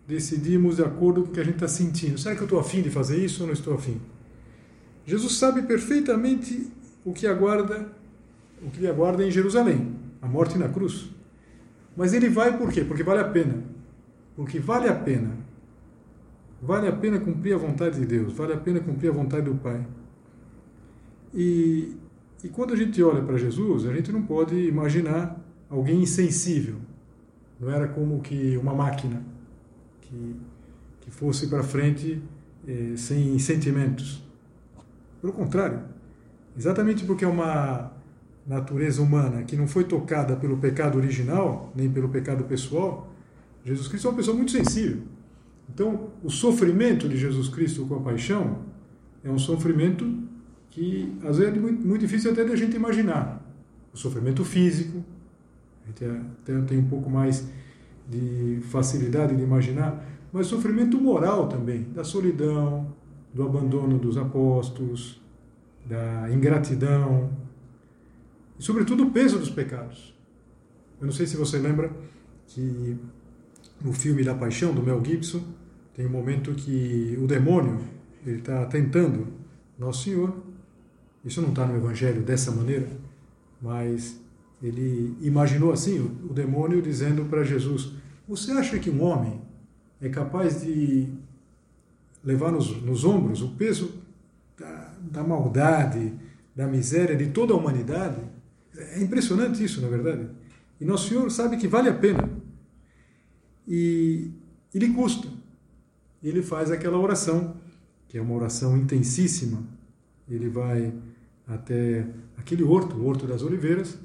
decidimos 0.07 0.77
de 0.77 0.83
acordo 0.83 1.21
com 1.23 1.29
o 1.29 1.31
que 1.31 1.39
a 1.39 1.43
gente 1.43 1.55
está 1.55 1.67
sentindo. 1.67 2.17
Será 2.17 2.35
que 2.35 2.41
eu 2.41 2.45
estou 2.45 2.59
afim 2.59 2.81
de 2.81 2.89
fazer 2.89 3.23
isso 3.23 3.41
ou 3.41 3.47
não 3.47 3.53
estou 3.53 3.75
afim? 3.75 4.01
Jesus 5.05 5.33
sabe 5.33 5.61
perfeitamente 5.63 6.71
o 7.03 7.13
que 7.13 7.27
aguarda, 7.27 7.91
o 8.61 8.69
que 8.69 8.79
lhe 8.79 8.87
aguarda 8.87 9.25
em 9.25 9.31
Jerusalém, 9.31 9.95
a 10.21 10.27
morte 10.27 10.57
na 10.57 10.69
cruz. 10.69 11.09
Mas 11.95 12.13
ele 12.13 12.29
vai 12.29 12.57
por 12.57 12.71
quê? 12.71 12.83
Porque 12.83 13.03
vale 13.03 13.19
a 13.19 13.27
pena. 13.27 13.63
Porque 14.35 14.59
vale 14.59 14.87
a 14.87 14.95
pena. 14.95 15.31
Vale 16.61 16.87
a 16.87 16.93
pena 16.93 17.19
cumprir 17.19 17.53
a 17.53 17.57
vontade 17.57 17.99
de 17.99 18.05
Deus, 18.05 18.31
vale 18.31 18.53
a 18.53 18.57
pena 18.57 18.79
cumprir 18.79 19.09
a 19.09 19.11
vontade 19.11 19.43
do 19.43 19.55
Pai. 19.55 19.85
E, 21.33 21.93
e 22.41 22.47
quando 22.47 22.73
a 22.73 22.77
gente 22.77 23.03
olha 23.03 23.21
para 23.21 23.37
Jesus, 23.37 23.85
a 23.85 23.93
gente 23.93 24.13
não 24.13 24.21
pode 24.21 24.55
imaginar 24.55 25.37
alguém 25.69 26.01
insensível, 26.01 26.75
não 27.59 27.69
era 27.69 27.89
como 27.89 28.21
que 28.21 28.55
uma 28.55 28.73
máquina 28.73 29.21
que, 30.01 30.35
que 31.01 31.11
fosse 31.11 31.47
para 31.47 31.63
frente 31.63 32.21
eh, 32.65 32.93
sem 32.95 33.37
sentimentos. 33.39 34.22
Pelo 35.23 35.31
contrário, 35.31 35.79
exatamente 36.57 37.05
porque 37.05 37.23
é 37.23 37.27
uma 37.29 37.93
natureza 38.45 39.01
humana 39.01 39.43
que 39.43 39.55
não 39.55 39.65
foi 39.65 39.85
tocada 39.85 40.35
pelo 40.35 40.57
pecado 40.57 40.97
original, 40.97 41.71
nem 41.73 41.89
pelo 41.89 42.09
pecado 42.09 42.43
pessoal, 42.43 43.09
Jesus 43.63 43.87
Cristo 43.87 44.09
é 44.09 44.11
uma 44.11 44.17
pessoa 44.17 44.35
muito 44.35 44.51
sensível. 44.51 45.03
Então, 45.73 46.09
o 46.21 46.29
sofrimento 46.29 47.07
de 47.07 47.15
Jesus 47.15 47.47
Cristo 47.47 47.85
com 47.85 47.95
a 47.95 47.99
paixão 48.01 48.63
é 49.23 49.31
um 49.31 49.39
sofrimento 49.39 50.05
que 50.69 51.17
às 51.23 51.37
vezes 51.37 51.55
é 51.55 51.57
muito, 51.57 51.87
muito 51.87 52.01
difícil 52.01 52.29
até 52.33 52.43
da 52.43 52.57
gente 52.57 52.75
imaginar. 52.75 53.41
O 53.93 53.97
sofrimento 53.97 54.43
físico, 54.43 55.05
a 55.85 55.87
gente 55.87 56.03
até 56.41 56.59
tem 56.63 56.79
um 56.79 56.89
pouco 56.89 57.09
mais 57.09 57.47
de 58.09 58.59
facilidade 58.63 59.37
de 59.37 59.41
imaginar, 59.41 60.05
mas 60.33 60.47
sofrimento 60.47 60.99
moral 60.99 61.47
também, 61.47 61.83
da 61.95 62.03
solidão, 62.03 62.93
do 63.33 63.43
abandono 63.43 63.97
dos 63.97 64.17
apóstolos, 64.17 65.21
da 65.85 66.31
ingratidão, 66.31 67.31
e 68.59 68.63
sobretudo 68.63 69.03
o 69.03 69.11
peso 69.11 69.39
dos 69.39 69.49
pecados. 69.49 70.13
Eu 70.99 71.07
não 71.07 71.13
sei 71.13 71.25
se 71.25 71.35
você 71.35 71.57
lembra 71.57 71.91
que 72.47 72.97
no 73.81 73.91
filme 73.91 74.23
da 74.23 74.33
Paixão, 74.33 74.73
do 74.73 74.81
Mel 74.81 75.03
Gibson, 75.03 75.43
tem 75.93 76.05
um 76.05 76.09
momento 76.09 76.53
que 76.53 77.17
o 77.21 77.27
demônio 77.27 77.79
ele 78.25 78.39
está 78.39 78.65
tentando 78.65 79.27
Nosso 79.77 80.03
Senhor. 80.03 80.33
Isso 81.25 81.41
não 81.41 81.49
está 81.49 81.65
no 81.65 81.75
Evangelho 81.75 82.21
dessa 82.21 82.51
maneira, 82.51 82.87
mas 83.61 84.19
ele 84.61 85.15
imaginou 85.21 85.71
assim, 85.71 85.99
o, 85.99 86.29
o 86.29 86.33
demônio 86.33 86.81
dizendo 86.81 87.25
para 87.25 87.43
Jesus: 87.43 87.91
Você 88.27 88.51
acha 88.51 88.79
que 88.79 88.89
um 88.89 89.03
homem 89.03 89.41
é 90.01 90.09
capaz 90.09 90.61
de 90.61 91.09
levar 92.23 92.51
nos, 92.51 92.81
nos 92.81 93.03
ombros 93.03 93.41
o 93.41 93.49
peso 93.49 94.01
da, 94.57 94.93
da 94.99 95.23
maldade, 95.23 96.13
da 96.55 96.67
miséria 96.67 97.15
de 97.15 97.27
toda 97.27 97.53
a 97.53 97.57
humanidade? 97.57 98.21
É 98.75 99.01
impressionante 99.01 99.63
isso, 99.63 99.81
na 99.81 99.87
verdade. 99.87 100.27
E 100.79 100.85
Nosso 100.85 101.09
Senhor 101.09 101.29
sabe 101.29 101.57
que 101.57 101.67
vale 101.67 101.89
a 101.89 101.93
pena. 101.93 102.29
E 103.67 104.31
ele 104.73 104.89
custa. 104.89 105.27
Ele 106.23 106.41
faz 106.41 106.71
aquela 106.71 106.97
oração, 106.97 107.55
que 108.07 108.17
é 108.17 108.21
uma 108.21 108.33
oração 108.33 108.77
intensíssima. 108.77 109.63
Ele 110.27 110.49
vai 110.49 110.93
até 111.47 112.07
aquele 112.37 112.63
horto, 112.63 112.95
o 112.95 113.05
Horto 113.05 113.27
das 113.27 113.43
Oliveiras, 113.43 113.97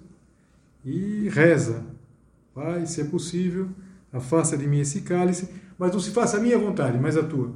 e 0.85 1.29
reza: 1.29 1.85
Pai, 2.55 2.87
se 2.87 3.01
é 3.01 3.05
possível, 3.05 3.69
afasta 4.13 4.57
de 4.57 4.67
mim 4.67 4.81
esse 4.81 5.03
cálice, 5.03 5.49
mas 5.79 5.93
não 5.93 6.01
se 6.01 6.11
faça 6.11 6.37
a 6.37 6.41
minha 6.41 6.59
vontade, 6.59 6.99
mas 6.99 7.17
a 7.17 7.23
tua. 7.23 7.53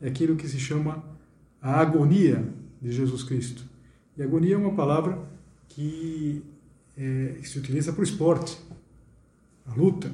É 0.00 0.08
aquilo 0.08 0.36
que 0.36 0.48
se 0.48 0.58
chama 0.58 1.02
a 1.60 1.80
agonia 1.80 2.46
de 2.80 2.92
Jesus 2.92 3.22
Cristo. 3.22 3.64
E 4.16 4.22
agonia 4.22 4.54
é 4.54 4.58
uma 4.58 4.74
palavra 4.74 5.18
que, 5.68 6.42
é, 6.96 7.38
se 7.42 7.58
utiliza 7.58 7.92
para 7.92 8.00
o 8.00 8.04
esporte, 8.04 8.58
a 9.66 9.74
luta, 9.74 10.10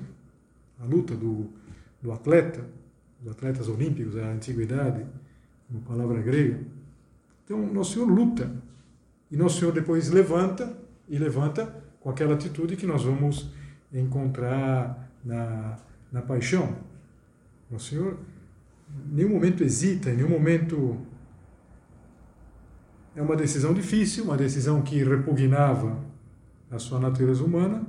a 0.81 0.85
luta 0.85 1.15
do, 1.15 1.49
do 2.01 2.13
atleta, 2.13 2.65
dos 3.21 3.31
atletas 3.31 3.69
olímpicos 3.69 4.15
da 4.15 4.27
antiguidade, 4.29 5.05
uma 5.71 5.81
palavra 5.83 6.21
grega. 6.21 6.61
Então, 7.45 7.73
Nosso 7.73 7.95
Senhor 7.95 8.09
luta. 8.09 8.51
E 9.31 9.37
Nosso 9.37 9.61
Senhor 9.61 9.73
depois 9.73 10.11
levanta, 10.11 10.77
e 11.09 11.19
levanta 11.19 11.83
com 12.01 12.11
aquela 12.11 12.35
atitude 12.35 12.77
que 12.77 12.87
nós 12.87 13.05
vamos 13.05 13.51
encontrar 13.93 15.11
na, 15.25 15.79
na 16.11 16.23
paixão. 16.23 16.77
Nosso 17.71 17.91
Senhor 17.91 18.19
em 19.11 19.17
nenhum 19.17 19.31
momento 19.31 19.63
hesita, 19.63 20.11
em 20.11 20.17
nenhum 20.17 20.29
momento. 20.29 20.99
É 23.15 23.21
uma 23.21 23.37
decisão 23.37 23.75
difícil, 23.75 24.25
uma 24.25 24.37
decisão 24.37 24.81
que 24.83 25.03
repugnava 25.05 25.99
a 26.71 26.79
sua 26.79 26.99
natureza 26.99 27.45
humana, 27.45 27.87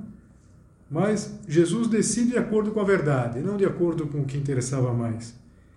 mas 0.92 1.40
Jesus 1.48 1.88
decide 1.88 2.32
de 2.32 2.38
acordo 2.38 2.72
com 2.72 2.82
a 2.82 2.84
verdade, 2.84 3.40
não 3.40 3.56
de 3.56 3.66
acordo 3.66 4.06
com 4.08 4.22
o 4.22 4.26
que 4.26 4.38
interessava 4.38 4.94
mais. 4.94 5.34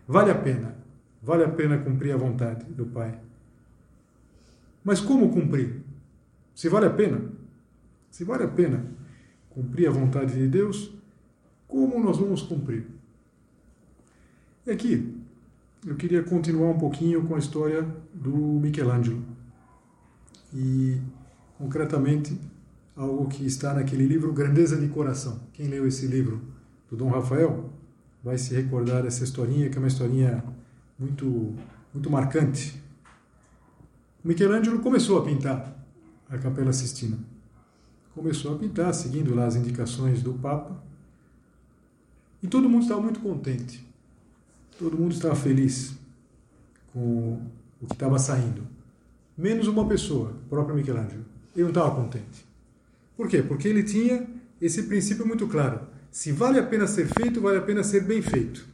Vale 0.06 0.30
a 0.30 0.34
pena, 0.34 0.76
vale 1.22 1.44
a 1.44 1.48
pena 1.48 1.78
cumprir 1.78 2.12
a 2.12 2.16
vontade 2.16 2.64
do 2.66 2.86
Pai. 2.86 3.18
Mas 4.82 5.00
como 5.00 5.30
cumprir? 5.30 5.80
Se 6.54 6.68
vale 6.68 6.86
a 6.86 6.90
pena, 6.90 7.20
se 8.10 8.24
vale 8.24 8.44
a 8.44 8.48
pena 8.48 8.84
cumprir 9.50 9.88
a 9.88 9.92
vontade 9.92 10.34
de 10.34 10.48
Deus, 10.48 10.92
como 11.68 12.02
nós 12.02 12.18
vamos 12.18 12.42
cumprir? 12.42 12.86
E 14.66 14.70
aqui 14.70 15.15
eu 15.86 15.94
queria 15.94 16.20
continuar 16.24 16.70
um 16.70 16.78
pouquinho 16.78 17.24
com 17.26 17.36
a 17.36 17.38
história 17.38 17.86
do 18.12 18.36
Michelangelo. 18.36 19.22
E 20.52 21.00
concretamente 21.56 22.38
algo 22.96 23.28
que 23.28 23.46
está 23.46 23.72
naquele 23.72 24.04
livro 24.04 24.32
Grandeza 24.32 24.76
de 24.76 24.88
Coração. 24.88 25.40
Quem 25.52 25.68
leu 25.68 25.86
esse 25.86 26.08
livro 26.08 26.42
do 26.90 26.96
Dom 26.96 27.08
Rafael 27.08 27.70
vai 28.22 28.36
se 28.36 28.52
recordar 28.52 29.04
dessa 29.04 29.22
historinha, 29.22 29.70
que 29.70 29.76
é 29.76 29.78
uma 29.78 29.86
historinha 29.86 30.42
muito 30.98 31.54
muito 31.94 32.10
marcante. 32.10 32.82
Michelangelo 34.24 34.80
começou 34.80 35.18
a 35.18 35.24
pintar 35.24 35.72
a 36.28 36.36
Capela 36.36 36.72
Sistina. 36.72 37.16
Começou 38.12 38.54
a 38.54 38.58
pintar, 38.58 38.92
seguindo 38.92 39.34
lá 39.34 39.46
as 39.46 39.54
indicações 39.54 40.20
do 40.20 40.34
Papa. 40.34 40.82
E 42.42 42.48
todo 42.48 42.68
mundo 42.68 42.82
estava 42.82 43.00
muito 43.00 43.20
contente. 43.20 43.86
Todo 44.78 44.98
mundo 44.98 45.12
estava 45.12 45.34
feliz 45.34 45.94
com 46.92 47.40
o 47.80 47.86
que 47.86 47.94
estava 47.94 48.18
saindo. 48.18 48.66
Menos 49.36 49.66
uma 49.66 49.86
pessoa, 49.86 50.30
o 50.30 50.48
próprio 50.48 50.74
Michelangelo. 50.74 51.24
Ele 51.54 51.64
não 51.64 51.68
estava 51.70 51.94
contente. 51.94 52.46
Por 53.16 53.28
quê? 53.28 53.42
Porque 53.42 53.68
ele 53.68 53.82
tinha 53.82 54.26
esse 54.60 54.82
princípio 54.84 55.26
muito 55.26 55.46
claro. 55.46 55.80
Se 56.10 56.32
vale 56.32 56.58
a 56.58 56.62
pena 56.62 56.86
ser 56.86 57.06
feito, 57.06 57.40
vale 57.40 57.58
a 57.58 57.62
pena 57.62 57.82
ser 57.82 58.02
bem 58.04 58.22
feito. 58.22 58.66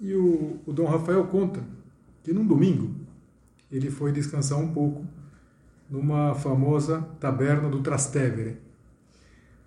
E 0.00 0.14
o, 0.14 0.58
o 0.66 0.72
Dom 0.72 0.86
Rafael 0.86 1.24
conta 1.26 1.62
que 2.22 2.32
num 2.32 2.46
domingo 2.46 2.94
ele 3.70 3.90
foi 3.90 4.12
descansar 4.12 4.58
um 4.58 4.72
pouco 4.72 5.04
numa 5.88 6.34
famosa 6.34 7.02
taberna 7.18 7.68
do 7.68 7.80
Trastevere. 7.82 8.58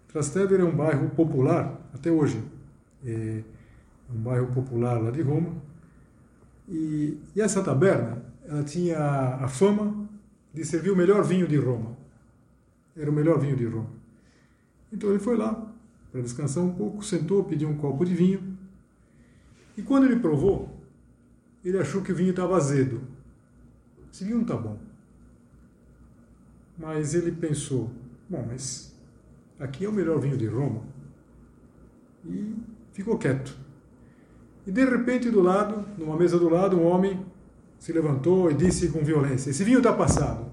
Trastevere 0.08 0.62
é 0.62 0.66
um 0.66 0.76
bairro 0.76 1.10
popular 1.10 1.90
até 1.94 2.12
hoje. 2.12 2.42
É, 3.06 3.44
um 4.14 4.22
bairro 4.22 4.48
popular 4.54 5.02
lá 5.02 5.12
de 5.12 5.22
Roma. 5.22 5.56
E, 6.68 7.18
e 7.36 7.42
essa 7.42 7.64
taberna, 7.64 8.24
ela 8.46 8.64
tinha 8.64 8.98
a 8.98 9.48
fama 9.48 10.08
de 10.54 10.64
servir 10.64 10.92
o 10.92 10.96
melhor 10.96 11.24
vinho 11.24 11.48
de 11.48 11.58
Roma. 11.58 11.98
Era 12.96 13.10
o 13.10 13.14
melhor 13.14 13.40
vinho 13.40 13.56
de 13.56 13.66
Roma. 13.66 13.90
Então 14.92 15.10
ele 15.10 15.20
foi 15.20 15.36
lá 15.36 15.74
para 16.12 16.22
descansar 16.22 16.64
um 16.64 16.74
pouco, 16.74 17.04
sentou, 17.04 17.44
pediu 17.44 17.68
um 17.68 17.78
copo 17.78 18.06
de 18.06 18.14
vinho. 18.14 18.56
E 19.76 19.82
quando 19.82 20.06
ele 20.06 20.20
provou, 20.20 20.80
ele 21.66 21.80
achou 21.80 22.04
que 22.04 22.12
o 22.12 22.16
vinho 22.16 22.30
estava 22.30 22.56
azedo. 22.56 23.02
Esse 24.12 24.24
vinho 24.24 24.38
não 24.38 24.44
está 24.44 24.56
bom. 24.56 24.78
Mas 26.78 27.16
ele 27.16 27.32
pensou, 27.32 27.92
bom, 28.30 28.46
mas 28.48 28.96
aqui 29.60 29.86
é 29.86 29.90
o 29.90 29.94
melhor 29.94 30.20
vinho 30.20 30.38
de 30.38 30.46
Roma. 30.46 30.84
E 32.26 32.56
ficou 32.92 33.18
quieto. 33.18 33.58
E 34.66 34.72
de 34.72 34.86
repente, 34.86 35.30
do 35.30 35.42
lado, 35.42 35.86
numa 35.98 36.16
mesa 36.16 36.40
do 36.40 36.50
lado, 36.50 36.78
um 36.78 36.86
homem 36.86 37.26
se 37.78 37.92
levantou 37.92 38.50
e 38.50 38.54
disse 38.54 38.90
com 38.90 39.04
violência: 39.04 39.50
Esse 39.50 39.64
vinho 39.64 39.80
está 39.80 39.92
passado. 39.92 40.46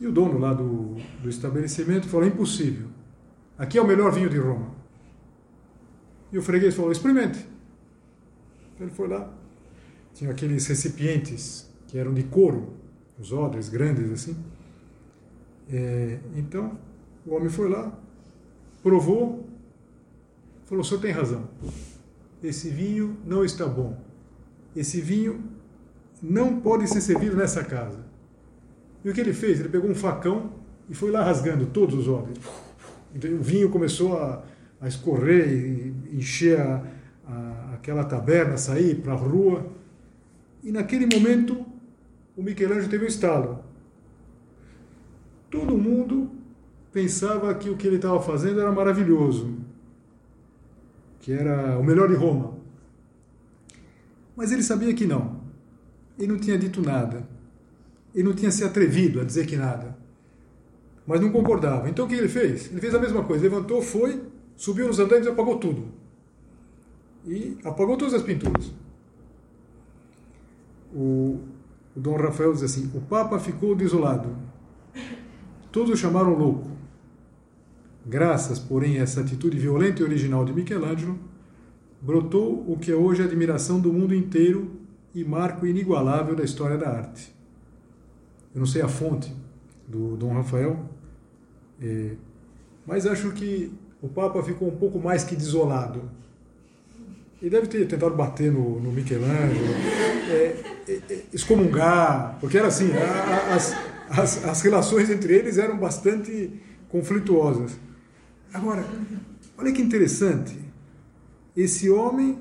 E 0.00 0.06
o 0.06 0.12
dono 0.12 0.38
lá 0.38 0.54
do, 0.54 0.94
do 1.22 1.28
estabelecimento 1.28 2.08
falou: 2.08 2.26
Impossível. 2.26 2.88
Aqui 3.58 3.76
é 3.76 3.82
o 3.82 3.86
melhor 3.86 4.10
vinho 4.12 4.30
de 4.30 4.38
Roma. 4.38 4.70
E 6.32 6.38
o 6.38 6.42
freguês 6.42 6.74
falou: 6.74 6.90
Experimente. 6.90 7.46
Ele 8.80 8.90
foi 8.90 9.08
lá. 9.08 9.30
Tinha 10.14 10.30
aqueles 10.30 10.66
recipientes 10.66 11.68
que 11.88 11.98
eram 11.98 12.14
de 12.14 12.22
couro, 12.22 12.72
os 13.18 13.32
odres 13.32 13.68
grandes 13.68 14.10
assim. 14.10 14.36
É, 15.70 16.18
então 16.36 16.78
o 17.26 17.34
homem 17.34 17.50
foi 17.50 17.68
lá, 17.68 17.92
provou, 18.82 19.46
falou: 20.64 20.82
O 20.82 20.84
senhor 20.84 21.00
tem 21.02 21.10
razão 21.10 21.46
esse 22.42 22.68
vinho 22.68 23.16
não 23.24 23.44
está 23.44 23.66
bom. 23.66 23.98
Esse 24.74 25.00
vinho 25.00 25.42
não 26.22 26.60
pode 26.60 26.86
ser 26.88 27.00
servido 27.00 27.36
nessa 27.36 27.64
casa. 27.64 27.98
E 29.04 29.10
o 29.10 29.14
que 29.14 29.20
ele 29.20 29.32
fez? 29.32 29.60
Ele 29.60 29.68
pegou 29.68 29.90
um 29.90 29.94
facão 29.94 30.52
e 30.88 30.94
foi 30.94 31.10
lá 31.10 31.22
rasgando 31.22 31.66
todos 31.66 31.94
os 31.94 32.08
ovos. 32.08 32.38
Então 33.14 33.30
o 33.32 33.42
vinho 33.42 33.70
começou 33.70 34.18
a, 34.18 34.42
a 34.80 34.88
escorrer 34.88 35.48
e 35.48 36.16
encher 36.16 36.60
a, 36.60 36.82
a, 37.26 37.74
aquela 37.74 38.04
taberna, 38.04 38.56
sair 38.56 38.96
para 38.96 39.12
a 39.12 39.16
rua. 39.16 39.66
E 40.62 40.70
naquele 40.70 41.06
momento 41.06 41.64
o 42.36 42.42
Michelangelo 42.42 42.88
teve 42.88 43.04
um 43.04 43.08
estalo. 43.08 43.64
Todo 45.50 45.78
mundo 45.78 46.30
pensava 46.92 47.54
que 47.54 47.70
o 47.70 47.76
que 47.76 47.86
ele 47.86 47.96
estava 47.96 48.20
fazendo 48.20 48.60
era 48.60 48.70
maravilhoso 48.70 49.57
que 51.28 51.34
era 51.34 51.78
o 51.78 51.84
melhor 51.84 52.08
de 52.08 52.14
Roma. 52.14 52.54
Mas 54.34 54.50
ele 54.50 54.62
sabia 54.62 54.94
que 54.94 55.06
não. 55.06 55.42
Ele 56.18 56.28
não 56.28 56.38
tinha 56.38 56.56
dito 56.56 56.80
nada. 56.80 57.28
Ele 58.14 58.26
não 58.26 58.34
tinha 58.34 58.50
se 58.50 58.64
atrevido 58.64 59.20
a 59.20 59.24
dizer 59.24 59.46
que 59.46 59.54
nada. 59.54 59.94
Mas 61.06 61.20
não 61.20 61.30
concordava. 61.30 61.86
Então 61.86 62.06
o 62.06 62.08
que 62.08 62.14
ele 62.14 62.30
fez? 62.30 62.70
Ele 62.70 62.80
fez 62.80 62.94
a 62.94 62.98
mesma 62.98 63.24
coisa. 63.24 63.44
Levantou, 63.44 63.82
foi, 63.82 64.22
subiu 64.56 64.86
nos 64.86 64.98
andares 64.98 65.26
e 65.26 65.28
apagou 65.28 65.58
tudo. 65.58 65.88
E 67.26 67.58
apagou 67.62 67.98
todas 67.98 68.14
as 68.14 68.22
pinturas. 68.22 68.72
O, 70.94 71.40
o 71.94 72.00
Dom 72.00 72.16
Rafael 72.16 72.54
diz 72.54 72.62
assim: 72.62 72.90
o 72.94 73.02
Papa 73.02 73.38
ficou 73.38 73.74
desolado. 73.74 74.34
Todos 75.70 75.90
o 75.90 75.96
chamaram 75.96 76.32
louco. 76.32 76.77
Graças, 78.08 78.58
porém, 78.58 78.98
a 78.98 79.02
essa 79.02 79.20
atitude 79.20 79.58
violenta 79.58 80.00
e 80.00 80.04
original 80.04 80.42
de 80.42 80.50
Michelangelo, 80.50 81.18
brotou 82.00 82.64
o 82.66 82.78
que 82.78 82.90
é 82.90 82.94
hoje 82.94 83.20
a 83.20 83.26
admiração 83.26 83.78
do 83.78 83.92
mundo 83.92 84.14
inteiro 84.14 84.70
e 85.14 85.22
marco 85.22 85.66
inigualável 85.66 86.34
da 86.34 86.42
história 86.42 86.78
da 86.78 86.88
arte. 86.88 87.30
Eu 88.54 88.60
não 88.60 88.66
sei 88.66 88.80
a 88.80 88.88
fonte 88.88 89.30
do 89.86 90.16
Dom 90.16 90.32
Rafael, 90.32 90.88
é, 91.82 92.12
mas 92.86 93.06
acho 93.06 93.30
que 93.32 93.70
o 94.00 94.08
Papa 94.08 94.42
ficou 94.42 94.68
um 94.68 94.76
pouco 94.76 94.98
mais 94.98 95.22
que 95.24 95.36
desolado. 95.36 96.10
Ele 97.42 97.50
deve 97.50 97.66
ter 97.66 97.86
tentado 97.86 98.14
bater 98.14 98.50
no, 98.50 98.80
no 98.80 98.90
Michelangelo, 98.90 99.74
é, 100.30 100.56
é, 100.88 100.92
é 101.10 101.24
excomungar, 101.30 102.38
porque 102.40 102.56
era 102.56 102.68
assim, 102.68 102.90
a, 102.90 103.54
as, 103.54 103.76
as, 104.08 104.44
as 104.46 104.62
relações 104.62 105.10
entre 105.10 105.34
eles 105.34 105.58
eram 105.58 105.76
bastante 105.76 106.58
conflituosas. 106.88 107.76
Agora, 108.52 108.84
olha 109.56 109.72
que 109.72 109.82
interessante. 109.82 110.58
Esse 111.56 111.90
homem, 111.90 112.38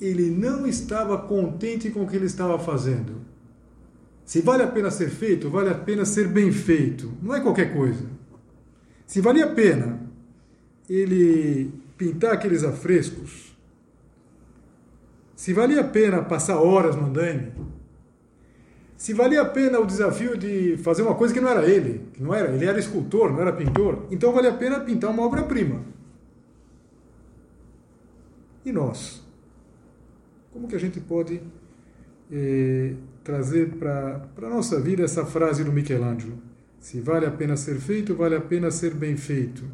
ele 0.00 0.30
não 0.30 0.66
estava 0.66 1.18
contente 1.18 1.90
com 1.90 2.02
o 2.02 2.08
que 2.08 2.16
ele 2.16 2.26
estava 2.26 2.58
fazendo. 2.58 3.22
Se 4.24 4.40
vale 4.40 4.62
a 4.62 4.66
pena 4.66 4.90
ser 4.90 5.10
feito, 5.10 5.50
vale 5.50 5.68
a 5.68 5.74
pena 5.74 6.04
ser 6.04 6.28
bem 6.28 6.50
feito. 6.50 7.12
Não 7.22 7.34
é 7.34 7.40
qualquer 7.40 7.74
coisa. 7.74 8.06
Se 9.06 9.20
valia 9.20 9.44
a 9.44 9.54
pena 9.54 10.00
ele 10.88 11.72
pintar 11.96 12.32
aqueles 12.32 12.64
afrescos, 12.64 13.54
se 15.36 15.52
valia 15.52 15.82
a 15.82 15.84
pena 15.84 16.22
passar 16.22 16.56
horas 16.56 16.96
no 16.96 17.06
andaime, 17.06 17.52
se 19.04 19.12
valia 19.12 19.42
a 19.42 19.44
pena 19.44 19.78
o 19.78 19.84
desafio 19.84 20.34
de 20.34 20.78
fazer 20.78 21.02
uma 21.02 21.14
coisa 21.14 21.34
que 21.34 21.38
não 21.38 21.50
era 21.50 21.68
ele, 21.68 22.08
que 22.14 22.22
não 22.22 22.32
era, 22.32 22.50
ele 22.50 22.64
era 22.64 22.78
escultor, 22.78 23.30
não 23.30 23.42
era 23.42 23.52
pintor, 23.52 24.06
então 24.10 24.32
valia 24.32 24.48
a 24.48 24.56
pena 24.56 24.80
pintar 24.80 25.10
uma 25.10 25.22
obra-prima. 25.22 25.82
E 28.64 28.72
nós? 28.72 29.22
Como 30.50 30.66
que 30.66 30.74
a 30.74 30.80
gente 30.80 31.00
pode 31.00 31.42
eh, 32.32 32.94
trazer 33.22 33.72
para 33.72 34.26
a 34.38 34.48
nossa 34.48 34.80
vida 34.80 35.02
essa 35.02 35.26
frase 35.26 35.62
do 35.62 35.70
Michelangelo? 35.70 36.38
Se 36.80 36.98
vale 36.98 37.26
a 37.26 37.30
pena 37.30 37.58
ser 37.58 37.78
feito, 37.78 38.14
vale 38.14 38.36
a 38.36 38.40
pena 38.40 38.70
ser 38.70 38.94
bem 38.94 39.18
feito. 39.18 39.64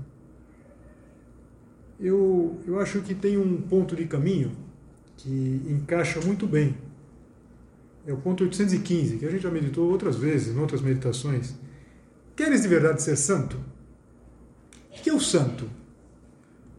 Eu, 2.01 2.59
eu 2.67 2.81
acho 2.81 3.01
que 3.03 3.15
tem 3.15 3.39
um 3.39 3.63
ponto 3.63 3.95
de 3.95 4.07
caminho 4.07 4.51
que 5.17 5.63
encaixa 5.69 6.21
muito 6.21 6.49
bem. 6.49 6.90
É 8.11 8.13
o 8.13 8.17
ponto 8.17 8.43
815, 8.43 9.19
que 9.19 9.25
a 9.25 9.31
gente 9.31 9.45
já 9.45 9.51
meditou 9.53 9.89
outras 9.89 10.17
vezes, 10.17 10.53
em 10.53 10.59
outras 10.59 10.83
meditações. 10.83 11.55
Queres 12.35 12.63
de 12.63 12.67
verdade 12.67 13.01
ser 13.01 13.15
santo? 13.15 13.57
O 14.91 15.01
que 15.01 15.09
é 15.09 15.15
o 15.15 15.21
santo? 15.21 15.71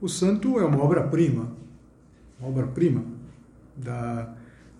O 0.01 0.09
santo 0.09 0.59
é 0.59 0.65
uma 0.65 0.83
obra-prima, 0.83 1.55
uma 2.37 2.49
obra-prima 2.49 3.05
da, 3.77 4.35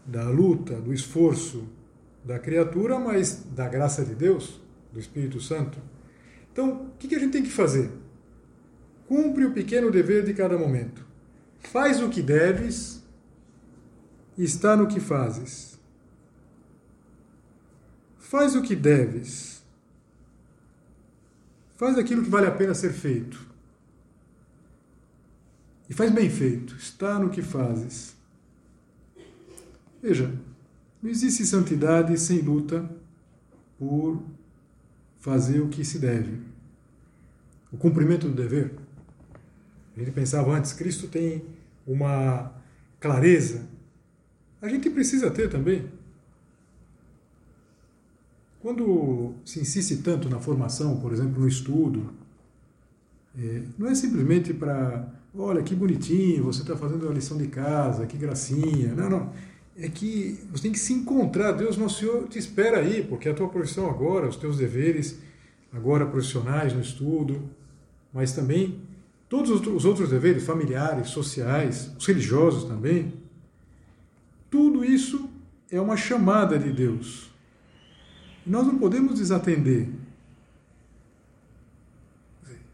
da 0.06 0.30
luta, 0.30 0.76
do 0.76 0.94
esforço 0.94 1.64
da 2.22 2.38
criatura, 2.38 3.00
mas 3.00 3.46
da 3.56 3.70
graça 3.70 4.04
de 4.04 4.14
Deus, 4.14 4.60
do 4.92 5.00
Espírito 5.00 5.40
Santo. 5.40 5.80
Então, 6.52 6.88
o 6.88 6.98
que 6.98 7.16
a 7.16 7.20
gente 7.20 7.32
tem 7.32 7.44
que 7.44 7.50
fazer? 7.50 7.90
Cumpre 9.08 9.46
o 9.46 9.54
pequeno 9.54 9.90
dever 9.90 10.26
de 10.26 10.34
cada 10.34 10.58
momento. 10.58 11.06
Faz 11.60 12.02
o 12.02 12.10
que 12.10 12.22
deves 12.22 13.02
e 14.38 14.44
está 14.44 14.76
no 14.76 14.88
que 14.88 15.00
fazes. 15.00 15.71
Faz 18.32 18.56
o 18.56 18.62
que 18.62 18.78
deves. 18.78 19.62
Faz 21.76 21.98
aquilo 21.98 22.24
que 22.24 22.30
vale 22.30 22.48
a 22.48 22.52
pena 22.52 22.74
ser 22.74 22.94
feito. 22.94 23.46
E 25.90 25.94
faz 25.94 26.10
bem 26.14 26.30
feito. 26.30 26.74
Está 26.78 27.20
no 27.20 27.30
que 27.30 27.42
fazes. 27.42 28.16
Veja, 30.02 30.34
não 31.04 31.12
existe 31.12 31.46
santidade 31.46 32.18
sem 32.18 32.40
luta 32.40 32.90
por 33.78 34.24
fazer 35.20 35.60
o 35.60 35.68
que 35.68 35.84
se 35.84 36.00
deve. 36.00 36.40
O 37.70 37.76
cumprimento 37.76 38.30
do 38.30 38.34
dever. 38.34 38.74
A 39.94 40.00
gente 40.00 40.12
pensava 40.12 40.56
antes, 40.56 40.72
Cristo 40.72 41.10
tem 41.10 41.44
uma 41.86 42.50
clareza. 42.98 43.68
A 44.62 44.70
gente 44.70 44.90
precisa 44.90 45.30
ter 45.30 45.50
também. 45.50 46.00
Quando 48.62 49.34
se 49.44 49.60
insiste 49.60 49.98
tanto 49.98 50.30
na 50.30 50.40
formação, 50.40 50.98
por 50.98 51.12
exemplo, 51.12 51.42
no 51.42 51.48
estudo, 51.48 52.14
é, 53.38 53.64
não 53.78 53.88
é 53.88 53.96
simplesmente 53.96 54.54
para, 54.54 55.12
olha 55.36 55.64
que 55.64 55.74
bonitinho, 55.74 56.44
você 56.44 56.62
está 56.62 56.78
fazendo 56.78 57.10
a 57.10 57.12
lição 57.12 57.38
de 57.38 57.48
casa, 57.48 58.06
que 58.06 58.18
gracinha. 58.18 58.94
Não, 58.94 59.10
não. 59.10 59.34
É 59.76 59.90
que 59.90 60.40
você 60.52 60.64
tem 60.64 60.72
que 60.72 60.78
se 60.78 60.94
encontrar. 60.94 61.54
Deus, 61.54 61.76
nosso 61.76 62.02
Senhor, 62.02 62.28
te 62.28 62.38
espera 62.38 62.80
aí, 62.80 63.04
porque 63.04 63.30
a 63.30 63.34
tua 63.34 63.50
profissão 63.50 63.90
agora, 63.90 64.28
os 64.28 64.36
teus 64.36 64.58
deveres, 64.58 65.18
agora 65.74 66.06
profissionais 66.06 66.72
no 66.72 66.82
estudo, 66.82 67.42
mas 68.14 68.34
também 68.34 68.80
todos 69.28 69.50
os 69.50 69.86
outros 69.86 70.10
deveres 70.10 70.44
familiares, 70.44 71.10
sociais, 71.10 71.90
os 71.98 72.06
religiosos 72.06 72.66
também. 72.66 73.14
Tudo 74.52 74.86
isso 74.86 75.28
é 75.72 75.82
uma 75.82 75.98
chamada 75.98 76.60
de 76.60 76.72
Deus 76.72 77.31
nós 78.46 78.66
não 78.66 78.78
podemos 78.78 79.16
desatender. 79.16 79.88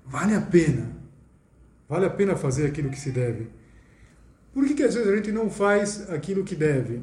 Vale 0.06 0.36
a 0.36 0.42
pena. 0.42 0.96
Vale 1.88 2.06
a 2.06 2.10
pena 2.10 2.36
fazer 2.36 2.68
aquilo 2.68 2.90
que 2.90 3.00
se 3.00 3.12
deve. 3.12 3.50
Por 4.54 4.66
que, 4.66 4.74
que 4.74 4.84
às 4.84 4.96
vezes 4.96 5.10
a 5.10 5.16
gente 5.16 5.32
não 5.32 5.50
faz 5.50 6.10
aquilo 6.10 6.44
que 6.44 6.56
deve? 6.56 7.02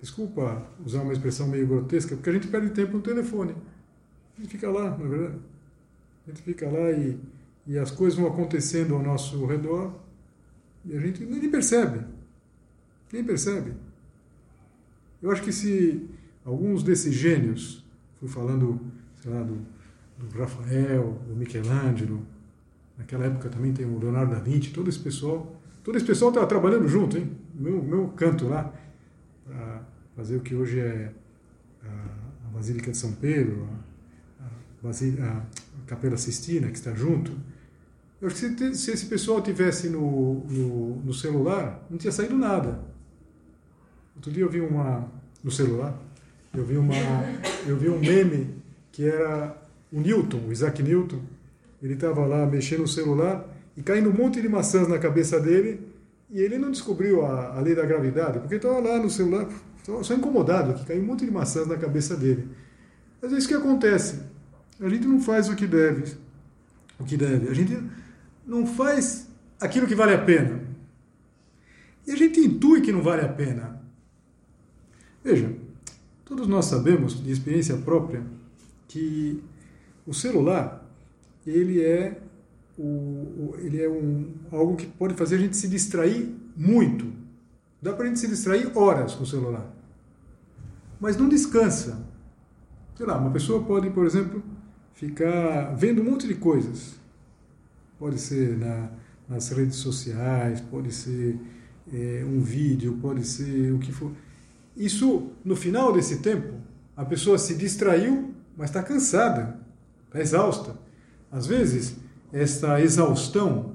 Desculpa 0.00 0.66
usar 0.84 1.02
uma 1.02 1.12
expressão 1.12 1.48
meio 1.48 1.66
grotesca, 1.66 2.14
porque 2.14 2.30
a 2.30 2.32
gente 2.32 2.48
perde 2.48 2.70
tempo 2.70 2.96
no 2.96 3.02
telefone. 3.02 3.54
A 4.36 4.40
gente 4.40 4.50
fica 4.50 4.70
lá, 4.70 4.96
não 4.96 5.06
é 5.06 5.08
verdade? 5.08 5.38
A 6.26 6.30
gente 6.30 6.42
fica 6.42 6.68
lá 6.68 6.90
e, 6.90 7.18
e 7.66 7.78
as 7.78 7.90
coisas 7.90 8.18
vão 8.18 8.28
acontecendo 8.28 8.94
ao 8.94 9.02
nosso 9.02 9.46
redor 9.46 9.94
e 10.84 10.96
a 10.96 11.00
gente 11.00 11.24
nem 11.24 11.50
percebe. 11.50 12.04
Nem 13.12 13.24
percebe. 13.24 13.74
Eu 15.22 15.30
acho 15.30 15.42
que 15.42 15.52
se 15.52 16.06
alguns 16.44 16.82
desses 16.82 17.14
gênios, 17.14 17.84
fui 18.20 18.28
falando, 18.28 18.80
sei 19.22 19.32
lá, 19.32 19.42
do, 19.42 19.58
do 20.18 20.38
Rafael, 20.38 21.18
do 21.26 21.34
Michelangelo, 21.34 22.22
naquela 22.98 23.26
época 23.26 23.48
também 23.48 23.72
tem 23.72 23.86
o 23.86 23.98
Leonardo 23.98 24.34
da 24.34 24.40
Vinci, 24.40 24.70
todo 24.70 24.88
esse 24.88 24.98
pessoal, 24.98 25.56
todo 25.82 25.96
esse 25.96 26.06
pessoal 26.06 26.30
estava 26.30 26.46
trabalhando 26.46 26.86
junto, 26.86 27.16
hein? 27.16 27.30
Meu, 27.54 27.82
meu 27.82 28.08
canto 28.08 28.46
lá, 28.48 28.72
para 29.44 29.82
fazer 30.16 30.36
o 30.36 30.40
que 30.40 30.54
hoje 30.54 30.80
é 30.80 31.12
a, 31.84 32.24
Basílica 32.54 32.92
de 32.92 32.96
São 32.96 33.12
Pedro, 33.12 33.68
a, 34.40 34.88
a, 34.88 34.90
a, 34.90 35.42
Capela 35.86 36.16
Sistina, 36.16 36.68
que 36.68 36.76
está 36.76 36.94
junto. 36.94 37.32
Eu 38.20 38.28
acho 38.28 38.36
que 38.36 38.40
se, 38.40 38.74
se 38.76 38.90
esse 38.92 39.06
pessoal 39.06 39.42
tivesse 39.42 39.88
no, 39.88 40.44
no, 40.44 40.96
no 41.02 41.12
celular, 41.12 41.84
não 41.90 41.98
tinha 41.98 42.12
saído 42.12 42.36
nada. 42.36 42.80
Outro 44.14 44.30
dia 44.30 44.44
eu 44.44 44.48
vi 44.48 44.60
uma 44.60 45.10
no 45.42 45.50
celular, 45.50 46.00
eu 46.54 46.64
vi 46.64 46.76
uma, 46.76 46.94
eu 47.66 47.76
vi 47.76 47.88
um 47.88 47.98
meme 47.98 48.54
que 48.92 49.04
era 49.04 49.60
o 49.92 50.00
Newton, 50.00 50.40
o 50.48 50.52
Isaac 50.52 50.82
Newton. 50.82 51.20
Ele 51.82 51.94
estava 51.94 52.24
lá 52.24 52.46
mexendo 52.46 52.80
no 52.80 52.88
celular 52.88 53.44
e 53.76 53.82
caindo 53.82 54.08
um 54.08 54.12
monte 54.12 54.40
de 54.40 54.48
maçãs 54.48 54.88
na 54.88 54.98
cabeça 54.98 55.40
dele 55.40 55.80
e 56.30 56.40
ele 56.40 56.56
não 56.56 56.70
descobriu 56.70 57.26
a, 57.26 57.56
a 57.56 57.60
lei 57.60 57.74
da 57.74 57.84
gravidade 57.84 58.38
porque 58.38 58.54
estava 58.54 58.78
lá 58.78 58.98
no 58.98 59.10
celular 59.10 59.48
só 60.02 60.14
incomodado 60.14 60.74
que 60.74 60.86
caiu 60.86 61.02
um 61.02 61.06
monte 61.06 61.26
de 61.26 61.30
maçãs 61.30 61.66
na 61.66 61.76
cabeça 61.76 62.16
dele. 62.16 62.48
Às 63.20 63.30
vezes 63.30 63.44
o 63.44 63.48
que 63.48 63.54
acontece? 63.54 64.20
A 64.80 64.88
gente 64.88 65.06
não 65.06 65.20
faz 65.20 65.48
o 65.48 65.56
que 65.56 65.66
deve, 65.66 66.14
o 66.98 67.04
que 67.04 67.16
deve. 67.16 67.48
A 67.48 67.54
gente 67.54 67.78
não 68.46 68.66
faz 68.66 69.28
aquilo 69.60 69.86
que 69.86 69.94
vale 69.94 70.14
a 70.14 70.18
pena. 70.18 70.62
E 72.06 72.12
a 72.12 72.16
gente 72.16 72.40
intui 72.40 72.80
que 72.80 72.92
não 72.92 73.02
vale 73.02 73.22
a 73.22 73.28
pena. 73.28 73.82
Veja, 75.22 75.50
todos 76.24 76.46
nós 76.46 76.64
sabemos 76.66 77.22
de 77.22 77.30
experiência 77.30 77.76
própria 77.76 78.22
que 78.88 79.42
o 80.06 80.14
celular 80.14 80.84
ele 81.46 81.82
é 81.82 82.20
o, 82.78 83.54
ele 83.58 83.82
é 83.82 83.88
um, 83.88 84.32
algo 84.50 84.76
que 84.76 84.86
pode 84.86 85.14
fazer 85.14 85.36
a 85.36 85.38
gente 85.38 85.56
se 85.56 85.68
distrair 85.68 86.34
muito. 86.56 87.12
Dá 87.80 87.92
para 87.92 88.04
a 88.04 88.08
gente 88.08 88.18
se 88.18 88.26
distrair 88.26 88.76
horas 88.76 89.14
com 89.14 89.24
o 89.24 89.26
celular. 89.26 89.70
Mas 90.98 91.16
não 91.16 91.28
descansa. 91.28 92.04
Sei 92.96 93.06
lá, 93.06 93.18
uma 93.18 93.30
pessoa 93.30 93.62
pode, 93.62 93.90
por 93.90 94.06
exemplo, 94.06 94.42
ficar 94.94 95.74
vendo 95.74 96.00
um 96.00 96.04
monte 96.04 96.26
de 96.26 96.34
coisas. 96.34 96.94
Pode 97.98 98.18
ser 98.18 98.56
na, 98.56 98.90
nas 99.28 99.48
redes 99.50 99.76
sociais, 99.76 100.60
pode 100.60 100.92
ser 100.92 101.38
é, 101.92 102.24
um 102.26 102.40
vídeo, 102.40 102.98
pode 103.00 103.24
ser 103.24 103.72
o 103.72 103.78
que 103.78 103.92
for. 103.92 104.12
Isso, 104.76 105.30
no 105.44 105.54
final 105.54 105.92
desse 105.92 106.18
tempo, 106.18 106.54
a 106.96 107.04
pessoa 107.04 107.38
se 107.38 107.54
distraiu, 107.54 108.34
mas 108.56 108.70
está 108.70 108.82
cansada, 108.82 109.58
está 110.06 110.20
exausta. 110.20 110.76
Às 111.30 111.46
vezes, 111.46 111.96
esta 112.32 112.80
exaustão 112.80 113.74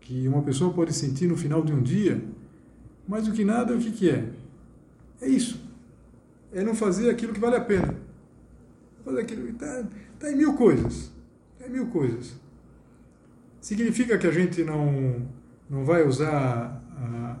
que 0.00 0.26
uma 0.28 0.42
pessoa 0.42 0.72
pode 0.72 0.92
sentir 0.92 1.26
no 1.26 1.36
final 1.36 1.62
de 1.62 1.72
um 1.72 1.82
dia, 1.82 2.22
mais 3.08 3.26
do 3.26 3.32
que 3.32 3.44
nada, 3.44 3.74
o 3.74 3.78
que, 3.78 3.90
que 3.90 4.10
é? 4.10 4.28
É 5.20 5.28
isso. 5.28 5.60
É 6.52 6.62
não 6.62 6.74
fazer 6.74 7.10
aquilo 7.10 7.32
que 7.32 7.40
vale 7.40 7.56
a 7.56 7.60
pena. 7.60 7.94
Fazer 9.04 9.20
aquilo. 9.20 9.48
Está 9.48 9.84
tá 10.18 10.30
em 10.30 10.36
mil 10.36 10.54
coisas. 10.54 11.10
Está 11.54 11.68
em 11.68 11.72
mil 11.72 11.86
coisas. 11.88 12.34
Significa 13.60 14.16
que 14.16 14.26
a 14.26 14.30
gente 14.30 14.62
não, 14.62 15.26
não 15.68 15.84
vai 15.84 16.06
usar 16.06 16.82
a 16.96 17.36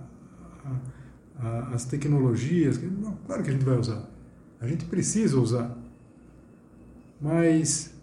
as 1.72 1.84
tecnologias. 1.84 2.78
Claro 3.26 3.42
que 3.42 3.50
a 3.50 3.52
gente 3.52 3.64
vai 3.64 3.78
usar. 3.78 4.08
A 4.60 4.66
gente 4.66 4.84
precisa 4.86 5.38
usar. 5.38 5.76
Mas 7.20 7.94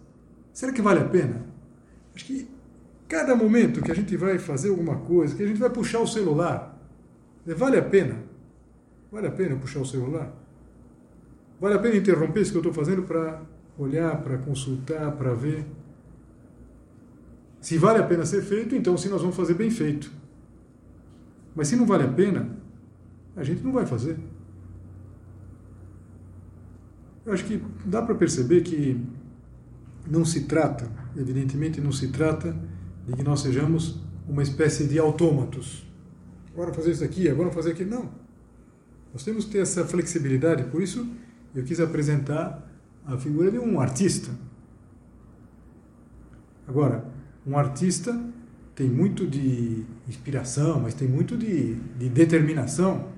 será 0.52 0.72
que 0.72 0.82
vale 0.82 1.00
a 1.00 1.04
pena? 1.04 1.46
Acho 2.14 2.24
que 2.24 2.48
cada 3.08 3.34
momento 3.34 3.82
que 3.82 3.90
a 3.90 3.94
gente 3.94 4.16
vai 4.16 4.38
fazer 4.38 4.70
alguma 4.70 4.96
coisa, 4.96 5.34
que 5.34 5.42
a 5.42 5.46
gente 5.46 5.58
vai 5.60 5.70
puxar 5.70 6.00
o 6.00 6.06
celular, 6.06 6.80
vale 7.44 7.76
a 7.76 7.82
pena? 7.82 8.22
Vale 9.10 9.26
a 9.26 9.30
pena 9.30 9.56
puxar 9.56 9.80
o 9.80 9.86
celular? 9.86 10.32
Vale 11.60 11.74
a 11.74 11.78
pena 11.78 11.96
interromper 11.96 12.40
isso 12.40 12.50
que 12.50 12.56
eu 12.56 12.60
estou 12.60 12.72
fazendo 12.72 13.02
para 13.02 13.42
olhar, 13.78 14.20
para 14.22 14.38
consultar, 14.38 15.12
para 15.12 15.34
ver? 15.34 15.64
Se 17.60 17.78
vale 17.78 17.98
a 17.98 18.06
pena 18.06 18.26
ser 18.26 18.42
feito, 18.42 18.74
então 18.74 18.96
sim 18.96 19.08
nós 19.08 19.20
vamos 19.22 19.36
fazer 19.36 19.54
bem 19.54 19.70
feito. 19.70 20.10
Mas 21.54 21.68
se 21.68 21.76
não 21.76 21.86
vale 21.86 22.04
a 22.04 22.08
pena, 22.08 22.56
a 23.36 23.42
gente 23.42 23.62
não 23.62 23.72
vai 23.72 23.86
fazer. 23.86 24.18
Eu 27.24 27.32
acho 27.32 27.44
que 27.44 27.62
dá 27.84 28.02
para 28.02 28.14
perceber 28.14 28.62
que 28.62 29.00
não 30.06 30.24
se 30.24 30.42
trata, 30.42 30.90
evidentemente 31.16 31.80
não 31.80 31.90
se 31.92 32.08
trata 32.08 32.54
de 33.06 33.14
que 33.14 33.22
nós 33.22 33.40
sejamos 33.40 34.00
uma 34.28 34.42
espécie 34.42 34.86
de 34.86 34.98
autômatos. 34.98 35.86
Agora 36.52 36.72
fazer 36.72 36.92
isso 36.92 37.04
aqui, 37.04 37.28
agora 37.28 37.50
fazer 37.50 37.72
aquilo. 37.72 37.90
Não. 37.90 38.10
Nós 39.12 39.24
temos 39.24 39.44
que 39.44 39.52
ter 39.52 39.58
essa 39.58 39.84
flexibilidade, 39.84 40.64
por 40.64 40.82
isso 40.82 41.06
eu 41.54 41.62
quis 41.62 41.80
apresentar 41.80 42.70
a 43.06 43.16
figura 43.16 43.50
de 43.50 43.58
um 43.58 43.80
artista. 43.80 44.30
Agora, 46.66 47.04
um 47.46 47.56
artista 47.56 48.18
tem 48.74 48.88
muito 48.88 49.26
de 49.26 49.84
inspiração, 50.08 50.80
mas 50.80 50.94
tem 50.94 51.06
muito 51.06 51.36
de, 51.36 51.74
de 51.74 52.08
determinação. 52.08 53.08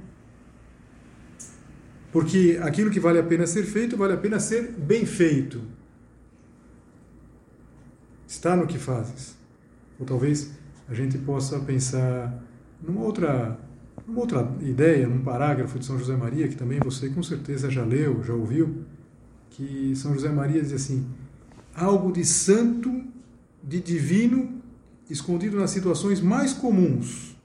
Porque 2.16 2.58
aquilo 2.62 2.90
que 2.90 2.98
vale 2.98 3.18
a 3.18 3.22
pena 3.22 3.46
ser 3.46 3.64
feito, 3.64 3.94
vale 3.94 4.14
a 4.14 4.16
pena 4.16 4.40
ser 4.40 4.72
bem 4.72 5.04
feito. 5.04 5.60
Está 8.26 8.56
no 8.56 8.66
que 8.66 8.78
fazes. 8.78 9.36
Ou 10.00 10.06
talvez 10.06 10.50
a 10.88 10.94
gente 10.94 11.18
possa 11.18 11.60
pensar 11.60 12.42
numa 12.82 13.02
outra, 13.02 13.60
numa 14.06 14.20
outra 14.20 14.50
ideia, 14.62 15.06
num 15.06 15.22
parágrafo 15.22 15.78
de 15.78 15.84
São 15.84 15.98
José 15.98 16.16
Maria, 16.16 16.48
que 16.48 16.56
também 16.56 16.80
você 16.82 17.10
com 17.10 17.22
certeza 17.22 17.68
já 17.68 17.84
leu, 17.84 18.24
já 18.24 18.32
ouviu, 18.32 18.86
que 19.50 19.94
São 19.94 20.14
José 20.14 20.30
Maria 20.30 20.62
diz 20.62 20.72
assim: 20.72 21.06
algo 21.74 22.10
de 22.10 22.24
santo, 22.24 23.04
de 23.62 23.78
divino, 23.78 24.62
escondido 25.10 25.58
nas 25.58 25.68
situações 25.68 26.22
mais 26.22 26.54
comuns. 26.54 27.36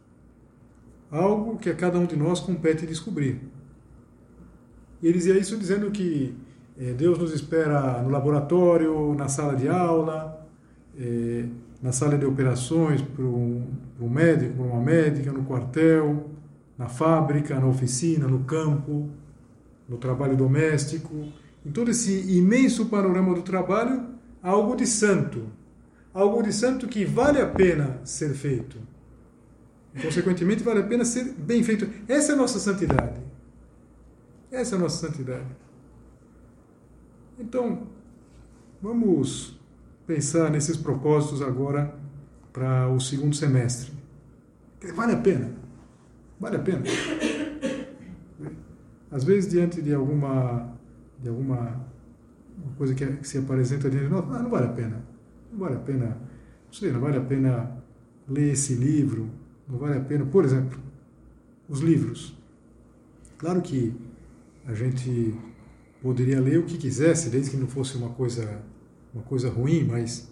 Algo 1.12 1.58
que 1.58 1.70
a 1.70 1.76
cada 1.76 2.00
um 2.00 2.06
de 2.06 2.16
nós 2.16 2.40
compete 2.40 2.88
descobrir. 2.88 3.51
E 5.02 5.08
ele 5.08 5.18
dizia 5.18 5.38
isso 5.38 5.58
dizendo 5.58 5.90
que 5.92 6.36
é, 6.80 6.94
Deus 6.94 7.18
nos 7.18 7.34
espera 7.34 8.02
no 8.02 8.10
laboratório, 8.10 9.14
na 9.16 9.28
sala 9.28 9.56
de 9.56 9.68
aula, 9.68 10.48
é, 10.98 11.46
na 11.82 11.92
sala 11.92 12.18
de 12.18 12.26
operações 12.26 13.02
para 13.02 13.24
um, 13.24 13.68
um 14.00 14.10
médico, 14.10 14.54
para 14.54 14.66
uma 14.66 14.82
médica, 14.82 15.32
no 15.32 15.44
quartel, 15.44 16.30
na 16.78 16.88
fábrica, 16.88 17.60
na 17.60 17.68
oficina, 17.68 18.28
no 18.28 18.40
campo, 18.40 19.10
no 19.88 19.98
trabalho 19.98 20.36
doméstico. 20.36 21.28
Em 21.66 21.72
todo 21.72 21.92
esse 21.92 22.36
imenso 22.36 22.88
panorama 22.88 23.36
do 23.36 23.42
trabalho, 23.42 24.06
algo 24.42 24.76
de 24.76 24.88
santo. 24.88 25.44
Algo 26.14 26.42
de 26.44 26.52
santo 26.52 26.88
que 26.88 27.06
vale 27.06 27.40
a 27.40 27.48
pena 27.48 28.00
ser 28.04 28.34
feito. 28.34 28.78
Consequentemente, 30.02 30.64
vale 30.64 30.80
a 30.80 30.84
pena 30.84 31.06
ser 31.06 31.26
bem 31.38 31.64
feito. 31.64 31.88
Essa 32.08 32.32
é 32.32 32.36
a 32.36 32.38
nossa 32.38 32.60
santidade. 32.60 33.21
Essa 34.52 34.76
é 34.76 34.78
a 34.78 34.82
nossa 34.82 35.08
santidade. 35.08 35.48
Então, 37.40 37.88
vamos 38.82 39.58
pensar 40.06 40.52
nesses 40.52 40.76
propósitos 40.76 41.42
agora 41.42 41.96
para 42.52 42.90
o 42.90 43.00
segundo 43.00 43.34
semestre. 43.34 43.94
Vale 44.94 45.14
a 45.14 45.18
pena. 45.18 45.54
Vale 46.38 46.58
a 46.58 46.60
pena. 46.60 46.84
Às 49.10 49.24
vezes, 49.24 49.50
diante 49.50 49.82
de 49.82 49.94
alguma, 49.94 50.76
de 51.22 51.30
alguma 51.30 51.86
coisa 52.78 52.94
que, 52.94 53.26
se 53.26 53.38
apresenta 53.38 53.90
diante 53.90 54.06
de 54.06 54.12
nós, 54.12 54.26
ah, 54.32 54.44
não 54.44 54.50
vale 54.50 54.66
a 54.68 54.74
pena. 54.74 55.02
Não 55.50 55.60
vale 55.60 55.76
a 55.76 55.80
pena, 55.80 56.06
não 56.66 56.74
sei, 56.74 56.92
não 56.92 57.00
vale 57.00 57.18
a 57.18 57.22
pena 57.22 57.84
ler 58.28 58.52
esse 58.52 58.74
livro, 58.74 59.30
não 59.68 59.78
vale 59.78 59.98
a 59.98 60.02
pena, 60.02 60.26
por 60.26 60.44
exemplo, 60.44 60.80
os 61.70 61.80
livros. 61.80 62.38
Claro 63.38 63.62
que 63.62 63.94
a 64.66 64.74
gente 64.74 65.36
poderia 66.02 66.40
ler 66.40 66.60
o 66.60 66.64
que 66.64 66.78
quisesse, 66.78 67.30
desde 67.30 67.52
que 67.52 67.58
não 67.58 67.68
fosse 67.68 67.98
uma 67.98 68.10
coisa, 68.10 68.62
uma 69.14 69.24
coisa 69.24 69.50
ruim, 69.50 69.84
mas, 69.84 70.32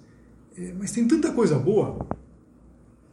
é, 0.57 0.73
mas 0.77 0.91
tem 0.91 1.07
tanta 1.07 1.31
coisa 1.31 1.57
boa. 1.57 2.07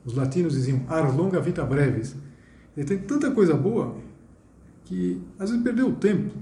Os 0.04 0.14
latinos 0.14 0.54
diziam 0.54 0.84
ars 0.88 1.14
longa 1.14 1.40
vita 1.40 1.64
brevis. 1.64 2.16
E 2.76 2.84
tem 2.84 2.98
tanta 2.98 3.30
coisa 3.30 3.54
boa 3.54 3.96
que 4.84 5.20
às 5.38 5.50
vezes 5.50 5.64
perdeu 5.64 5.88
o 5.88 5.96
tempo. 5.96 6.34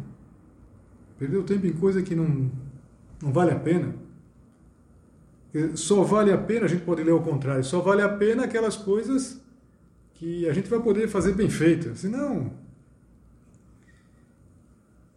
Perdeu 1.19 1.41
o 1.41 1.45
tempo 1.45 1.67
em 1.67 1.73
coisa 1.73 2.03
que 2.03 2.15
não, 2.15 2.51
não 3.23 3.33
vale 3.33 3.53
a 3.53 3.59
pena. 3.59 3.95
Só 5.75 6.03
vale 6.03 6.33
a 6.33 6.39
pena, 6.39 6.67
a 6.67 6.69
gente 6.69 6.83
pode 6.83 7.03
ler 7.03 7.13
ao 7.13 7.23
contrário, 7.23 7.63
só 7.63 7.81
vale 7.81 8.03
a 8.03 8.09
pena 8.09 8.45
aquelas 8.45 8.77
coisas 8.77 9.41
que 10.15 10.49
a 10.49 10.53
gente 10.53 10.69
vai 10.69 10.81
poder 10.81 11.07
fazer 11.09 11.33
bem 11.33 11.49
feitas. 11.49 12.01
Senão, 12.01 12.53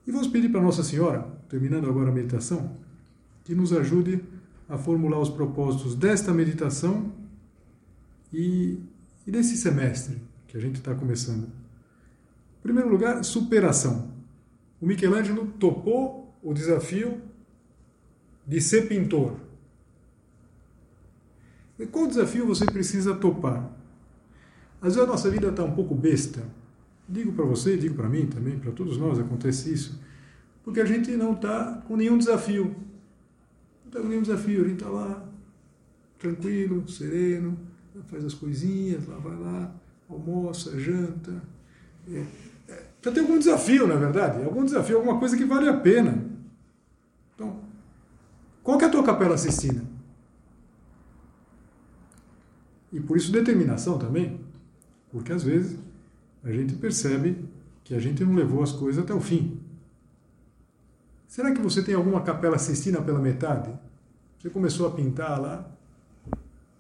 e 0.08 0.12
vamos 0.12 0.30
pedir 0.30 0.50
para 0.50 0.62
Nossa 0.62 0.84
Senhora, 0.84 1.28
terminando 1.50 1.90
agora 1.90 2.10
a 2.10 2.14
meditação, 2.14 2.78
que 3.44 3.54
nos 3.54 3.74
ajude 3.74 4.24
a 4.70 4.78
formular 4.78 5.20
os 5.20 5.30
propósitos 5.30 5.96
desta 5.96 6.34
meditação 6.34 7.12
e, 8.32 8.80
e 9.26 9.32
desse 9.32 9.58
semestre 9.58 10.22
que 10.48 10.56
a 10.56 10.62
gente 10.62 10.76
está 10.76 10.96
começando. 10.96 11.44
Em 11.44 12.62
primeiro 12.64 12.90
lugar, 12.90 13.22
superação. 13.24 14.10
O 14.80 14.86
Michelangelo 14.86 15.48
topou 15.60 16.34
o 16.42 16.54
desafio 16.54 17.22
de 18.46 18.62
ser 18.62 18.88
pintor. 18.88 19.36
E 21.78 21.86
qual 21.86 22.08
desafio 22.08 22.46
você 22.46 22.66
precisa 22.66 23.14
topar? 23.14 23.72
Às 24.82 24.96
vezes 24.96 25.10
a 25.10 25.12
nossa 25.12 25.30
vida 25.30 25.50
está 25.50 25.64
um 25.64 25.76
pouco 25.76 25.94
besta 25.94 26.44
Digo 27.10 27.32
para 27.32 27.46
você, 27.46 27.78
digo 27.78 27.96
para 27.96 28.10
mim 28.10 28.28
também, 28.28 28.60
para 28.60 28.72
todos 28.72 28.98
nós 28.98 29.18
acontece 29.18 29.72
isso, 29.72 30.02
porque 30.64 30.82
a 30.82 30.86
gente 30.86 31.12
não 31.12 31.34
está 31.34 31.82
com 31.88 31.96
nenhum 31.96 32.18
desafio. 32.18 32.76
Não 33.86 33.88
está 33.88 34.02
com 34.02 34.08
nenhum 34.08 34.22
desafio, 34.22 34.66
a 34.66 34.68
gente 34.68 34.82
está 34.82 34.90
lá, 34.90 35.26
tranquilo, 36.20 36.88
sereno, 36.90 37.58
faz 38.08 38.26
as 38.26 38.34
coisinhas, 38.34 39.08
lá 39.08 39.18
vai 39.18 39.38
lá, 39.38 39.74
almoça, 40.10 40.78
janta. 40.78 41.42
É, 42.12 42.26
é, 42.68 42.86
já 43.02 43.12
tem 43.12 43.24
algum 43.24 43.40
desafio, 43.40 43.88
na 43.88 43.96
verdade, 43.96 44.44
algum 44.44 44.66
desafio, 44.66 44.98
alguma 44.98 45.18
coisa 45.18 45.38
que 45.38 45.46
vale 45.46 45.70
a 45.70 45.78
pena. 45.78 46.26
Então, 47.34 47.62
qual 48.64 48.78
que 48.78 48.84
é 48.84 48.88
a 48.88 48.92
tua 48.92 49.04
capela 49.04 49.38
Sistina? 49.38 49.84
E 52.92 53.00
por 53.00 53.16
isso 53.16 53.32
determinação 53.32 53.98
também, 53.98 54.40
porque 55.12 55.32
às 55.32 55.44
vezes 55.44 55.78
a 56.50 56.52
gente 56.52 56.76
percebe 56.76 57.46
que 57.84 57.94
a 57.94 58.00
gente 58.00 58.24
não 58.24 58.36
levou 58.36 58.62
as 58.62 58.72
coisas 58.72 59.04
até 59.04 59.14
o 59.14 59.22
fim. 59.22 59.60
Será 61.28 61.52
que 61.52 61.62
você 61.62 61.84
tem 61.84 61.94
alguma 61.94 62.22
capela 62.22 62.58
Sistina 62.58 63.02
pela 63.02 63.20
metade? 63.20 63.72
Você 64.40 64.50
começou 64.50 64.88
a 64.88 64.92
pintar 64.92 65.40
lá 65.42 65.70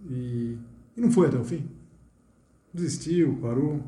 e, 0.10 0.58
e 0.96 1.02
não 1.02 1.12
foi 1.12 1.28
até 1.28 1.38
o 1.38 1.44
fim? 1.44 1.68
Desistiu, 2.74 3.38
parou. 3.42 3.84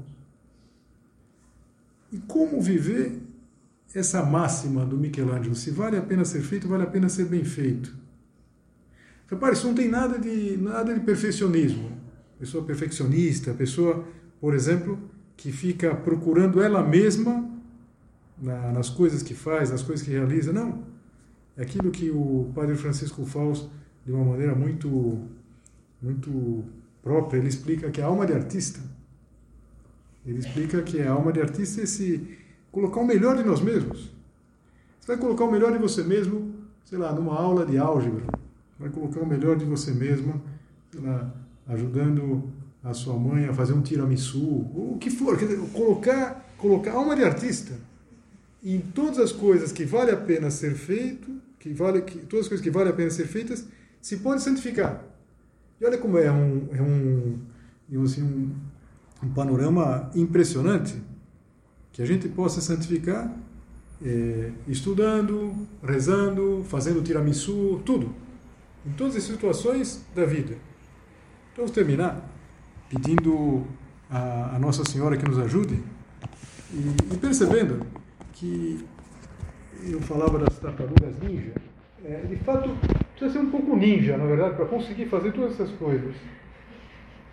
E 2.12 2.18
como 2.20 2.62
viver 2.62 3.22
essa 3.94 4.24
máxima 4.24 4.86
do 4.86 4.98
Michelangelo? 4.98 5.56
Se 5.56 5.72
vale 5.72 5.98
a 5.98 6.02
pena 6.02 6.26
ser 6.26 6.42
feito, 6.42 6.68
vale 6.68 6.84
a 6.84 6.88
pena 6.88 7.08
ser 7.08 7.26
bem 7.26 7.44
feito. 7.44 7.96
Repare, 9.28 9.54
isso 9.54 9.68
não 9.68 9.76
tem 9.76 9.88
nada 9.88 10.18
de, 10.18 10.58
nada 10.58 10.94
de 10.94 11.00
perfeccionismo. 11.02 11.92
Pessoa 12.40 12.64
perfeccionista, 12.64 13.54
pessoa, 13.54 14.04
por 14.42 14.56
exemplo, 14.56 15.00
que 15.40 15.54
fica 15.54 15.96
procurando 15.96 16.62
ela 16.62 16.84
mesma 16.84 17.50
na, 18.38 18.74
nas 18.74 18.90
coisas 18.90 19.24
que 19.24 19.34
faz, 19.34 19.72
nas 19.72 19.82
coisas 19.82 20.06
que 20.06 20.12
realiza. 20.12 20.52
Não. 20.52 20.84
É 21.56 21.62
aquilo 21.62 21.92
que 21.92 22.10
o 22.10 22.52
padre 22.54 22.76
Francisco 22.76 23.26
Fausto, 23.26 23.70
de 24.06 24.12
uma 24.12 24.26
maneira 24.26 24.54
muito, 24.54 25.18
muito 26.02 26.66
própria, 27.02 27.38
ele 27.38 27.48
explica 27.48 27.90
que 27.90 28.02
a 28.02 28.08
alma 28.08 28.26
de 28.26 28.34
artista, 28.34 28.82
ele 30.26 30.40
explica 30.40 30.82
que 30.82 31.02
a 31.02 31.12
alma 31.12 31.32
de 31.32 31.40
artista 31.40 31.80
é 31.80 31.84
esse 31.86 32.38
colocar 32.70 33.00
o 33.00 33.08
melhor 33.08 33.38
de 33.38 33.44
nós 33.44 33.62
mesmos. 33.62 34.12
Você 35.00 35.08
vai 35.08 35.18
colocar 35.18 35.46
o 35.46 35.52
melhor 35.52 35.72
de 35.72 35.78
você 35.78 36.04
mesmo, 36.04 36.54
sei 36.84 36.98
lá, 36.98 37.14
numa 37.14 37.36
aula 37.36 37.66
de 37.66 37.78
álgebra. 37.78 38.26
Vai 38.78 38.90
colocar 38.90 39.22
o 39.22 39.26
melhor 39.26 39.56
de 39.56 39.64
você 39.64 39.92
mesmo, 39.92 40.42
sei 40.92 41.00
lá, 41.00 41.34
ajudando 41.66 42.52
a 42.84 42.94
sua 42.94 43.18
mãe 43.18 43.46
a 43.46 43.54
fazer 43.54 43.74
um 43.74 43.82
tiramisu, 43.82 44.40
o 44.40 44.98
que 45.00 45.10
for, 45.10 45.38
quer 45.38 45.46
dizer, 45.48 45.60
colocar, 45.72 46.54
colocar 46.58 46.94
alma 46.94 47.16
de 47.16 47.24
artista 47.24 47.74
em 48.64 48.80
todas 48.80 49.20
as 49.20 49.32
coisas 49.32 49.72
que 49.72 49.86
vale 49.86 50.12
a 50.12 50.18
pena 50.18 50.50
ser 50.52 50.76
feito, 50.76 51.30
que 51.60 51.74
vale, 51.74 52.02
que, 52.02 52.20
todas 52.20 52.46
as 52.46 52.50
coisas 52.50 52.64
que 52.64 52.72
vale 52.72 52.90
a 52.90 52.94
pena 52.94 53.10
ser 53.10 53.28
feitas, 53.28 53.66
se 54.02 54.18
pode 54.18 54.42
santificar. 54.42 55.04
E 55.80 55.86
olha 55.86 55.98
como 55.98 56.18
é 56.18 56.32
um, 56.32 56.68
é 56.72 56.82
um, 56.82 58.04
assim, 58.04 58.22
um, 58.22 58.56
um 59.24 59.30
panorama 59.30 60.10
impressionante 60.16 61.02
que 61.92 62.02
a 62.02 62.06
gente 62.06 62.28
possa 62.30 62.62
santificar 62.62 63.34
é, 64.04 64.52
estudando, 64.68 65.68
rezando, 65.84 66.64
fazendo 66.68 67.02
tiramisu, 67.02 67.82
tudo. 67.86 68.14
Em 68.86 68.92
todas 68.92 69.16
as 69.16 69.24
situações 69.24 70.02
da 70.16 70.26
vida. 70.26 70.54
Então, 71.52 71.66
vamos 71.66 71.72
terminar 71.72 72.29
pedindo 72.90 73.66
a, 74.10 74.56
a 74.56 74.60
Nossa 74.60 74.84
Senhora 74.84 75.16
que 75.16 75.26
nos 75.26 75.38
ajude 75.38 75.82
e, 76.74 77.14
e, 77.14 77.18
percebendo 77.18 77.86
que 78.34 78.86
eu 79.88 80.02
falava 80.02 80.40
das 80.40 80.58
tartarugas 80.60 81.18
ninja, 81.22 81.54
é, 82.04 82.22
de 82.28 82.36
fato 82.38 82.70
precisa 83.12 83.40
ser 83.40 83.46
um 83.46 83.52
pouco 83.52 83.76
ninja, 83.76 84.18
na 84.18 84.26
verdade, 84.26 84.56
para 84.56 84.66
conseguir 84.66 85.06
fazer 85.06 85.32
todas 85.32 85.54
essas 85.54 85.72
coisas. 85.78 86.16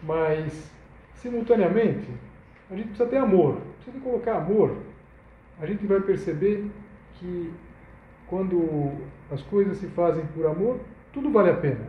Mas, 0.03 0.71
simultaneamente, 1.17 2.07
a 2.71 2.77
gente 2.77 2.89
precisa 2.89 3.09
ter 3.09 3.17
amor, 3.17 3.61
precisa 3.83 4.03
colocar 4.05 4.37
amor. 4.37 4.77
A 5.61 5.67
gente 5.67 5.87
vai 5.87 6.01
perceber 6.01 6.71
que 7.19 7.53
quando 8.27 8.91
as 9.31 9.41
coisas 9.43 9.79
se 9.79 9.87
fazem 9.89 10.25
por 10.35 10.47
amor, 10.47 10.81
tudo 11.13 11.31
vale 11.31 11.51
a 11.51 11.57
pena. 11.57 11.87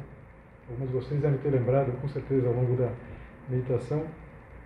Alguns 0.70 0.90
de 0.90 0.96
vocês 0.96 1.22
devem 1.22 1.40
ter 1.40 1.50
lembrado, 1.50 1.92
com 2.02 2.08
certeza, 2.08 2.48
ao 2.48 2.54
longo 2.54 2.76
da 2.76 2.92
meditação, 3.50 4.04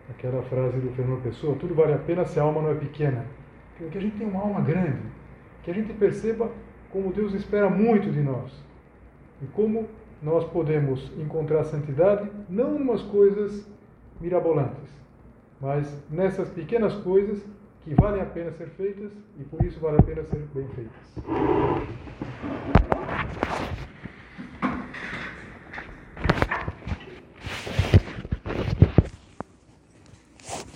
aquela 0.10 0.42
frase 0.44 0.80
do 0.80 0.92
Fernando 0.92 1.24
Pessoa: 1.24 1.56
tudo 1.56 1.74
vale 1.74 1.94
a 1.94 1.98
pena 1.98 2.26
se 2.26 2.40
a 2.40 2.44
alma 2.44 2.62
não 2.62 2.72
é 2.72 2.76
pequena. 2.76 3.26
Que 3.78 3.98
a 3.98 4.02
gente 4.02 4.18
tem 4.18 4.28
uma 4.28 4.42
alma 4.42 4.62
grande, 4.62 5.02
que 5.64 5.72
a 5.72 5.74
gente 5.74 5.92
perceba 5.94 6.52
como 6.92 7.12
Deus 7.12 7.34
espera 7.34 7.70
muito 7.70 8.12
de 8.12 8.22
nós 8.22 8.52
e 9.42 9.48
como 9.48 9.88
nós 10.22 10.46
podemos 10.46 11.12
encontrar 11.18 11.64
santidade 11.64 12.30
não 12.48 12.76
em 12.76 12.82
umas 12.82 13.02
coisas 13.02 13.68
mirabolantes, 14.20 14.90
mas 15.60 16.04
nessas 16.12 16.50
pequenas 16.50 16.94
coisas 16.96 17.44
que 17.84 17.96
valem 17.96 18.22
a 18.22 18.26
pena 18.26 18.52
ser 18.52 18.68
feitas 18.70 19.12
e 19.40 19.44
por 19.44 19.64
isso 19.66 19.80
vale 19.80 19.98
a 19.98 20.04
pena 20.04 20.24
ser 20.24 20.48
bem 20.54 20.68
feitas. 20.70 21.02